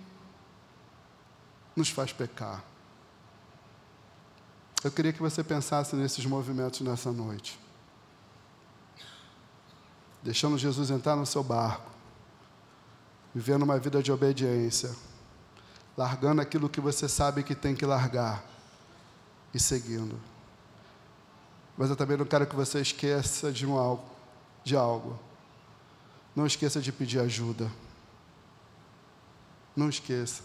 nos 1.76 1.90
faz 1.90 2.12
pecar. 2.12 2.64
Eu 4.84 4.92
queria 4.92 5.14
que 5.14 5.22
você 5.22 5.44
pensasse 5.44 5.96
nesses 5.96 6.26
movimentos 6.26 6.82
nessa 6.82 7.12
noite. 7.12 7.60
Deixando 10.24 10.58
Jesus 10.58 10.90
entrar 10.90 11.16
no 11.16 11.26
seu 11.26 11.44
barco, 11.44 11.92
vivendo 13.34 13.62
uma 13.62 13.78
vida 13.78 14.02
de 14.02 14.12
obediência, 14.12 14.96
largando 15.96 16.42
aquilo 16.42 16.70
que 16.70 16.82
você 16.82 17.08
sabe 17.08 17.44
que 17.44 17.54
tem 17.54 17.76
que 17.76 17.86
largar 17.86 18.44
e 19.54 19.60
seguindo. 19.60 20.31
Mas 21.82 21.90
eu 21.90 21.96
também 21.96 22.16
não 22.16 22.28
quero 22.28 22.46
que 22.46 22.56
você 22.56 22.80
esqueça 22.80 23.52
de 23.52 23.66
um 23.66 23.76
algo, 23.76 24.04
de 24.64 24.76
algo. 24.76 25.18
Não 26.36 26.46
esqueça 26.46 26.80
de 26.80 26.92
pedir 26.92 27.18
ajuda. 27.18 27.72
Não 29.76 29.90
esqueça. 29.90 30.44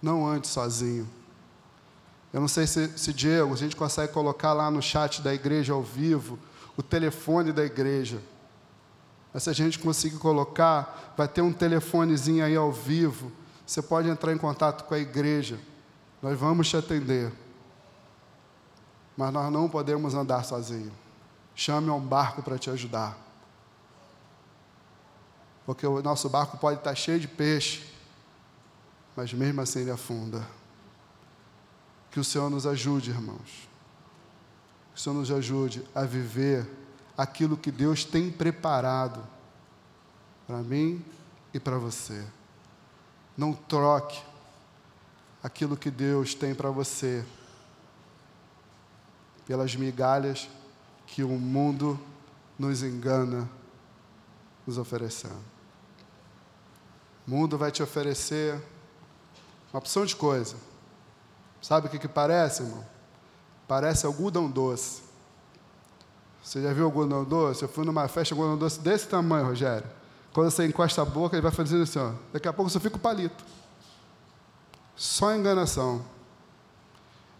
Não 0.00 0.26
ande 0.26 0.48
sozinho. 0.48 1.06
Eu 2.32 2.40
não 2.40 2.48
sei 2.48 2.66
se, 2.66 2.88
se 2.96 3.12
Diego, 3.12 3.52
a 3.52 3.56
gente 3.58 3.76
consegue 3.76 4.14
colocar 4.14 4.54
lá 4.54 4.70
no 4.70 4.80
chat 4.80 5.20
da 5.20 5.34
igreja 5.34 5.74
ao 5.74 5.82
vivo 5.82 6.38
o 6.74 6.82
telefone 6.82 7.52
da 7.52 7.62
igreja. 7.62 8.18
Mas 9.34 9.42
se 9.42 9.50
a 9.50 9.52
gente 9.52 9.78
conseguir 9.78 10.16
colocar, 10.16 11.12
vai 11.18 11.28
ter 11.28 11.42
um 11.42 11.52
telefonezinho 11.52 12.42
aí 12.42 12.56
ao 12.56 12.72
vivo. 12.72 13.30
Você 13.66 13.82
pode 13.82 14.08
entrar 14.08 14.32
em 14.32 14.38
contato 14.38 14.84
com 14.84 14.94
a 14.94 14.98
igreja. 14.98 15.60
Nós 16.22 16.38
vamos 16.40 16.66
te 16.66 16.78
atender. 16.78 17.30
Mas 19.16 19.32
nós 19.32 19.52
não 19.52 19.68
podemos 19.68 20.14
andar 20.14 20.44
sozinhos. 20.44 20.92
Chame 21.54 21.90
um 21.90 22.00
barco 22.00 22.42
para 22.42 22.58
te 22.58 22.70
ajudar. 22.70 23.18
Porque 25.66 25.86
o 25.86 26.02
nosso 26.02 26.28
barco 26.28 26.56
pode 26.56 26.78
estar 26.78 26.94
cheio 26.94 27.20
de 27.20 27.28
peixe, 27.28 27.86
mas 29.14 29.32
mesmo 29.32 29.60
assim 29.60 29.80
ele 29.80 29.90
afunda. 29.90 30.46
Que 32.10 32.18
o 32.18 32.24
Senhor 32.24 32.50
nos 32.50 32.66
ajude, 32.66 33.10
irmãos. 33.10 33.68
Que 34.92 34.98
o 34.98 35.00
Senhor 35.00 35.14
nos 35.14 35.30
ajude 35.30 35.84
a 35.94 36.02
viver 36.04 36.68
aquilo 37.16 37.56
que 37.56 37.70
Deus 37.70 38.04
tem 38.04 38.30
preparado 38.30 39.22
para 40.46 40.58
mim 40.58 41.04
e 41.52 41.60
para 41.60 41.78
você. 41.78 42.26
Não 43.36 43.52
troque 43.52 44.20
aquilo 45.42 45.76
que 45.76 45.90
Deus 45.90 46.34
tem 46.34 46.54
para 46.54 46.70
você 46.70 47.24
pelas 49.50 49.74
migalhas 49.74 50.48
que 51.08 51.24
o 51.24 51.30
mundo 51.30 51.98
nos 52.56 52.84
engana 52.84 53.50
nos 54.64 54.78
oferecendo. 54.78 55.42
O 57.26 57.32
mundo 57.32 57.58
vai 57.58 57.72
te 57.72 57.82
oferecer 57.82 58.62
uma 59.72 59.80
opção 59.80 60.06
de 60.06 60.14
coisa 60.14 60.54
Sabe 61.60 61.88
o 61.88 61.90
que, 61.90 61.98
que 61.98 62.06
parece, 62.06 62.62
irmão? 62.62 62.86
Parece 63.66 64.06
algodão 64.06 64.48
doce. 64.48 65.02
Você 66.40 66.62
já 66.62 66.72
viu 66.72 66.84
algodão 66.84 67.24
doce? 67.24 67.64
Eu 67.64 67.68
fui 67.68 67.84
numa 67.84 68.06
festa 68.06 68.32
algodão 68.32 68.56
doce 68.56 68.78
desse 68.78 69.08
tamanho, 69.08 69.46
Rogério. 69.46 69.90
Quando 70.32 70.48
você 70.48 70.64
encosta 70.64 71.02
a 71.02 71.04
boca, 71.04 71.34
ele 71.34 71.42
vai 71.42 71.50
fazendo 71.50 71.82
assim, 71.82 71.98
ó. 71.98 72.12
Daqui 72.32 72.46
a 72.46 72.52
pouco 72.52 72.70
você 72.70 72.78
fica 72.78 72.94
o 72.94 73.00
palito. 73.00 73.44
Só 74.94 75.34
enganação. 75.34 76.04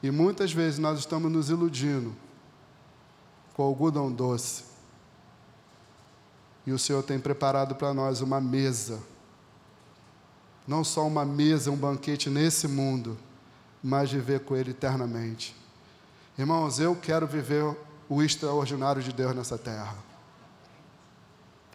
E 0.03 0.11
muitas 0.11 0.53
vezes 0.53 0.79
nós 0.79 0.99
estamos 0.99 1.31
nos 1.31 1.51
iludindo 1.51 2.15
com 3.55 3.63
algodão 3.63 4.11
doce. 4.11 4.65
E 6.67 6.73
o 6.73 6.79
Senhor 6.79 7.03
tem 7.03 7.19
preparado 7.19 7.75
para 7.75 7.93
nós 7.93 8.21
uma 8.21 8.41
mesa. 8.41 9.01
Não 10.67 10.85
só 10.85 11.07
uma 11.07 11.25
mesa, 11.25 11.71
um 11.71 11.77
banquete 11.77 12.31
nesse 12.31 12.69
mundo 12.69 13.19
mas 13.83 14.11
viver 14.11 14.41
com 14.41 14.57
Ele 14.57 14.71
eternamente. 14.71 15.57
Irmãos, 16.39 16.79
eu 16.79 16.95
quero 16.95 17.27
viver 17.27 17.77
o 18.09 18.23
extraordinário 18.23 19.03
de 19.03 19.13
Deus 19.13 19.35
nessa 19.35 19.57
terra. 19.57 19.97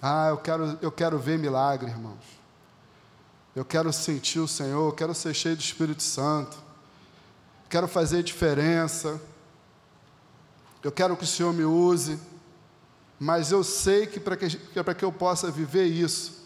Ah, 0.02 0.28
eu 0.30 0.38
quero, 0.38 0.78
eu 0.82 0.92
quero 0.92 1.18
ver 1.18 1.40
milagre, 1.40 1.90
irmãos. 1.90 2.24
Eu 3.56 3.66
quero 3.66 3.92
sentir 3.92 4.40
o 4.40 4.48
Senhor, 4.48 4.90
eu 4.90 4.94
quero 4.94 5.14
ser 5.14 5.34
cheio 5.34 5.56
do 5.56 5.62
Espírito 5.62 6.04
Santo. 6.04 6.58
Quero 7.70 7.88
fazer 7.88 8.24
diferença. 8.24 9.22
Eu 10.84 10.92
quero 10.92 11.18
que 11.18 11.24
o 11.24 11.28
Senhor 11.28 11.54
me 11.54 11.64
use. 11.64 12.20
Mas 13.20 13.52
eu 13.52 13.64
sei 13.64 14.06
que 14.06 14.20
para 14.20 14.36
que, 14.36 14.50
que, 14.50 14.94
que 14.96 15.06
eu 15.06 15.12
possa 15.12 15.50
viver 15.50 15.86
isso, 15.86 16.46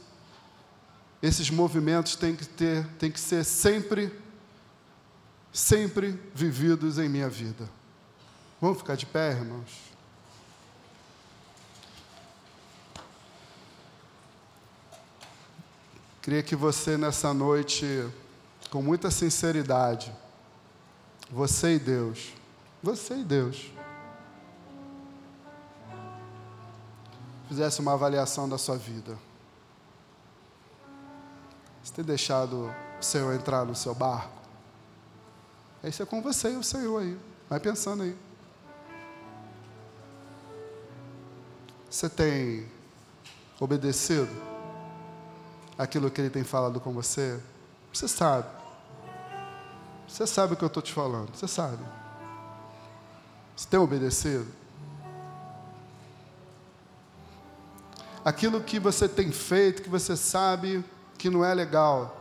esses 1.22 1.50
movimentos 1.50 2.16
têm 2.16 2.36
que, 2.36 2.48
ter, 2.48 2.86
têm 3.00 3.12
que 3.12 3.20
ser 3.20 3.44
sempre 3.44 4.12
sempre 5.52 6.20
vividos 6.34 6.98
em 7.00 7.10
minha 7.10 7.30
vida. 7.30 7.70
Vamos 8.62 8.78
ficar 8.78 8.96
de 8.96 9.06
pé, 9.06 9.32
irmãos? 9.32 9.90
Queria 16.22 16.44
que 16.44 16.56
você 16.56 16.98
nessa 16.98 17.34
noite, 17.34 17.86
com 18.70 18.82
muita 18.82 19.10
sinceridade, 19.10 20.14
você 21.30 21.76
e 21.76 21.80
Deus, 21.80 22.34
você 22.82 23.15
e 23.15 23.24
Deus, 23.24 23.72
fizesse 27.48 27.80
uma 27.80 27.94
avaliação 27.94 28.48
da 28.48 28.58
sua 28.58 28.78
vida. 28.78 29.18
Você 31.84 31.94
tem 31.94 32.06
deixado 32.06 32.74
o 33.00 33.04
Senhor 33.04 33.34
entrar 33.34 33.65
no 33.65 33.76
seu 33.76 33.96
barco? 33.96 34.39
Isso 35.84 36.04
é 36.04 36.06
com 36.06 36.22
você 36.22 36.52
e 36.52 36.58
o 36.58 36.63
Senhor 36.63 37.02
aí. 37.02 37.18
Vai 37.50 37.60
pensando 37.60 38.04
aí. 38.04 38.15
Você 41.89 42.08
tem 42.08 42.68
obedecido 43.60 44.30
aquilo 45.78 46.12
que 46.12 46.22
Ele 46.22 46.30
tem 46.30 46.44
falado 46.44 46.80
com 46.80 46.94
você? 46.94 47.39
Você 47.92 48.08
sabe. 48.08 48.59
Você 50.10 50.26
sabe 50.26 50.54
o 50.54 50.58
que 50.58 50.63
eu 50.63 50.67
estou 50.67 50.82
te 50.82 50.91
falando, 50.91 51.30
você 51.34 51.48
sabe. 51.48 51.84
Você 53.56 53.67
tem 53.69 53.80
obedecido? 53.80 54.48
Aquilo 58.26 58.62
que 58.62 58.80
você 58.80 59.08
tem 59.08 59.32
feito, 59.32 59.84
que 59.84 59.89
você 59.89 60.17
sabe 60.17 60.84
que 61.17 61.30
não 61.30 61.45
é 61.45 61.54
legal, 61.54 62.17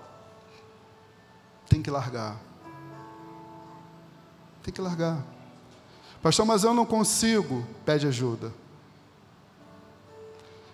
tem 1.69 1.83
que 1.83 1.91
largar. 1.91 2.37
Tem 4.63 4.73
que 4.73 4.81
largar. 4.81 5.25
Pastor, 6.23 6.45
mas 6.45 6.65
eu 6.65 6.75
não 6.75 6.85
consigo. 6.85 7.67
Pede 7.87 8.07
ajuda. 8.07 8.53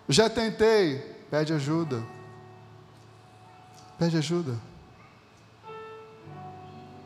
Já 0.09 0.29
tentei. 0.29 0.99
Pede 1.31 1.53
ajuda. 1.53 2.05
Pede 3.99 4.17
ajuda. 4.17 4.74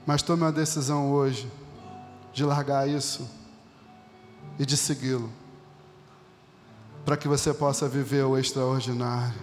Mas 0.08 0.22
tome 0.22 0.42
uma 0.42 0.50
decisão 0.50 1.12
hoje 1.12 1.52
de 2.32 2.42
largar 2.42 2.88
isso 2.88 3.28
e 4.58 4.64
de 4.64 4.74
segui-lo, 4.74 5.30
para 7.04 7.14
que 7.14 7.28
você 7.28 7.52
possa 7.52 7.86
viver 7.86 8.24
o 8.24 8.38
extraordinário, 8.38 9.38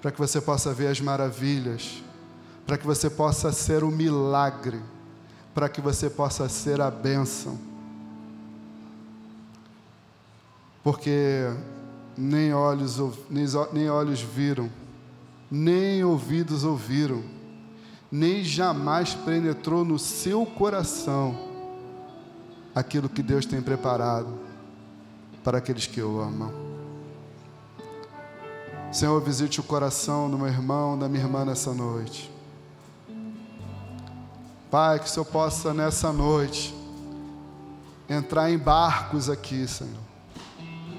para 0.00 0.12
que 0.12 0.18
você 0.20 0.40
possa 0.40 0.72
ver 0.72 0.86
as 0.86 1.00
maravilhas, 1.00 2.04
para 2.64 2.78
que 2.78 2.86
você 2.86 3.10
possa 3.10 3.50
ser 3.50 3.82
o 3.82 3.90
milagre, 3.90 4.80
para 5.52 5.68
que 5.68 5.80
você 5.80 6.08
possa 6.08 6.48
ser 6.48 6.80
a 6.80 6.88
bênção. 6.88 7.58
Porque 10.84 11.52
nem 12.16 12.54
olhos, 12.54 13.00
nem 13.72 13.90
olhos 13.90 14.20
viram, 14.20 14.70
nem 15.50 16.04
ouvidos 16.04 16.62
ouviram, 16.62 17.33
nem 18.14 18.44
jamais 18.44 19.12
penetrou 19.12 19.84
no 19.84 19.98
seu 19.98 20.46
coração 20.46 21.36
aquilo 22.72 23.08
que 23.08 23.20
Deus 23.20 23.44
tem 23.44 23.60
preparado 23.60 24.38
para 25.42 25.58
aqueles 25.58 25.88
que 25.88 26.00
o 26.00 26.20
amam. 26.20 26.52
Senhor, 28.92 29.20
visite 29.20 29.58
o 29.58 29.64
coração 29.64 30.30
do 30.30 30.38
meu 30.38 30.46
irmão, 30.46 30.96
da 30.96 31.08
minha 31.08 31.24
irmã 31.24 31.44
nessa 31.44 31.74
noite. 31.74 32.32
Pai, 34.70 35.00
que 35.00 35.06
o 35.06 35.08
Senhor 35.08 35.24
possa 35.24 35.74
nessa 35.74 36.12
noite 36.12 36.72
entrar 38.08 38.48
em 38.48 38.56
barcos 38.56 39.28
aqui, 39.28 39.66
Senhor. 39.66 40.04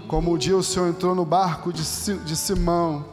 Como 0.10 0.34
um 0.34 0.38
dia 0.38 0.58
o 0.58 0.62
Senhor 0.62 0.90
entrou 0.90 1.16
no 1.16 1.24
barco 1.24 1.72
de, 1.72 1.82
de 2.26 2.36
Simão. 2.36 3.06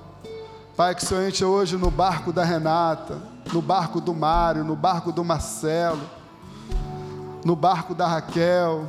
Pai, 0.77 0.93
que 0.93 1.05
o 1.05 1.07
Senhor 1.07 1.23
entre 1.23 1.45
hoje 1.45 1.77
no 1.77 1.89
barco 1.89 2.33
da 2.33 2.43
Renata 2.43 3.31
no 3.51 3.61
barco 3.61 4.01
do 4.01 4.15
Mário, 4.15 4.65
no 4.65 4.77
barco 4.77 5.11
do 5.11 5.25
Marcelo, 5.25 6.03
no 7.45 7.57
barco 7.57 7.95
da 7.95 8.07
Raquel. 8.07 8.89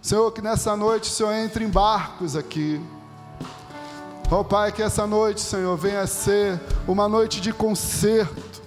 Senhor, 0.00 0.30
que 0.32 0.40
nessa 0.40 0.76
noite 0.76 1.10
o 1.10 1.12
Senhor 1.12 1.32
entre 1.32 1.64
em 1.64 1.68
barcos 1.68 2.36
aqui. 2.36 2.80
Ó 4.30 4.40
oh, 4.40 4.44
Pai, 4.44 4.72
que 4.72 4.82
essa 4.82 5.06
noite, 5.06 5.40
Senhor, 5.40 5.76
venha 5.76 6.06
ser 6.06 6.60
uma 6.86 7.08
noite 7.08 7.40
de 7.40 7.52
conserto. 7.52 8.62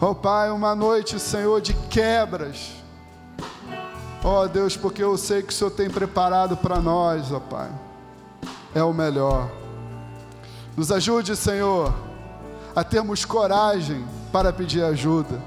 Ó 0.00 0.10
oh, 0.10 0.14
Pai, 0.14 0.50
uma 0.50 0.74
noite, 0.74 1.18
Senhor, 1.18 1.60
de 1.60 1.74
quebras. 1.74 2.72
Ó 4.24 4.42
oh, 4.42 4.48
Deus, 4.48 4.76
porque 4.76 5.02
eu 5.02 5.16
sei 5.16 5.42
que 5.42 5.52
o 5.52 5.56
Senhor 5.56 5.70
tem 5.70 5.88
preparado 5.88 6.56
para 6.56 6.80
nós, 6.80 7.30
ó 7.30 7.38
Pai. 7.38 7.70
É 8.74 8.82
o 8.82 8.92
melhor. 8.92 9.48
Nos 10.76 10.90
ajude, 10.90 11.36
Senhor 11.36 12.05
a 12.76 12.84
termos 12.84 13.24
coragem 13.24 14.06
para 14.30 14.52
pedir 14.52 14.84
ajuda. 14.84 15.42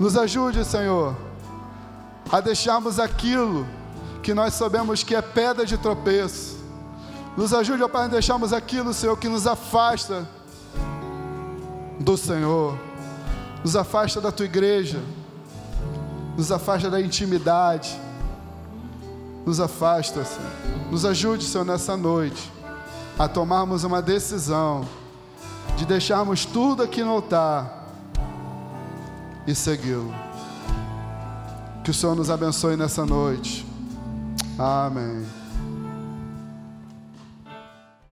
Nos 0.00 0.16
ajude, 0.16 0.64
Senhor, 0.64 1.14
a 2.30 2.40
deixarmos 2.40 2.98
aquilo 2.98 3.66
que 4.22 4.32
nós 4.32 4.54
sabemos 4.54 5.02
que 5.02 5.14
é 5.14 5.20
pedra 5.20 5.66
de 5.66 5.76
tropeço. 5.76 6.56
Nos 7.36 7.52
ajude, 7.52 7.82
ó 7.82 7.88
Pai, 7.88 8.06
a 8.06 8.08
deixarmos 8.08 8.54
aquilo, 8.54 8.94
Senhor, 8.94 9.14
que 9.18 9.28
nos 9.28 9.46
afasta 9.46 10.26
do 12.00 12.16
Senhor, 12.16 12.78
nos 13.62 13.76
afasta 13.76 14.18
da 14.18 14.32
tua 14.32 14.46
igreja, 14.46 15.00
nos 16.36 16.50
afasta 16.50 16.88
da 16.88 17.00
intimidade, 17.00 17.94
nos 19.44 19.60
afasta, 19.60 20.24
Senhor. 20.24 20.50
Nos 20.90 21.04
ajude, 21.04 21.44
Senhor, 21.44 21.64
nessa 21.64 21.94
noite 21.94 22.50
a 23.18 23.28
tomarmos 23.28 23.84
uma 23.84 24.00
decisão 24.00 24.86
de 25.76 25.86
deixarmos 25.86 26.44
tudo 26.44 26.82
aqui 26.82 27.02
no 27.02 27.10
altar 27.10 27.88
e 29.46 29.54
segui-lo. 29.54 30.14
Que 31.84 31.90
o 31.90 31.94
Senhor 31.94 32.14
nos 32.14 32.30
abençoe 32.30 32.76
nessa 32.76 33.04
noite. 33.04 33.66
Amém. 34.58 35.41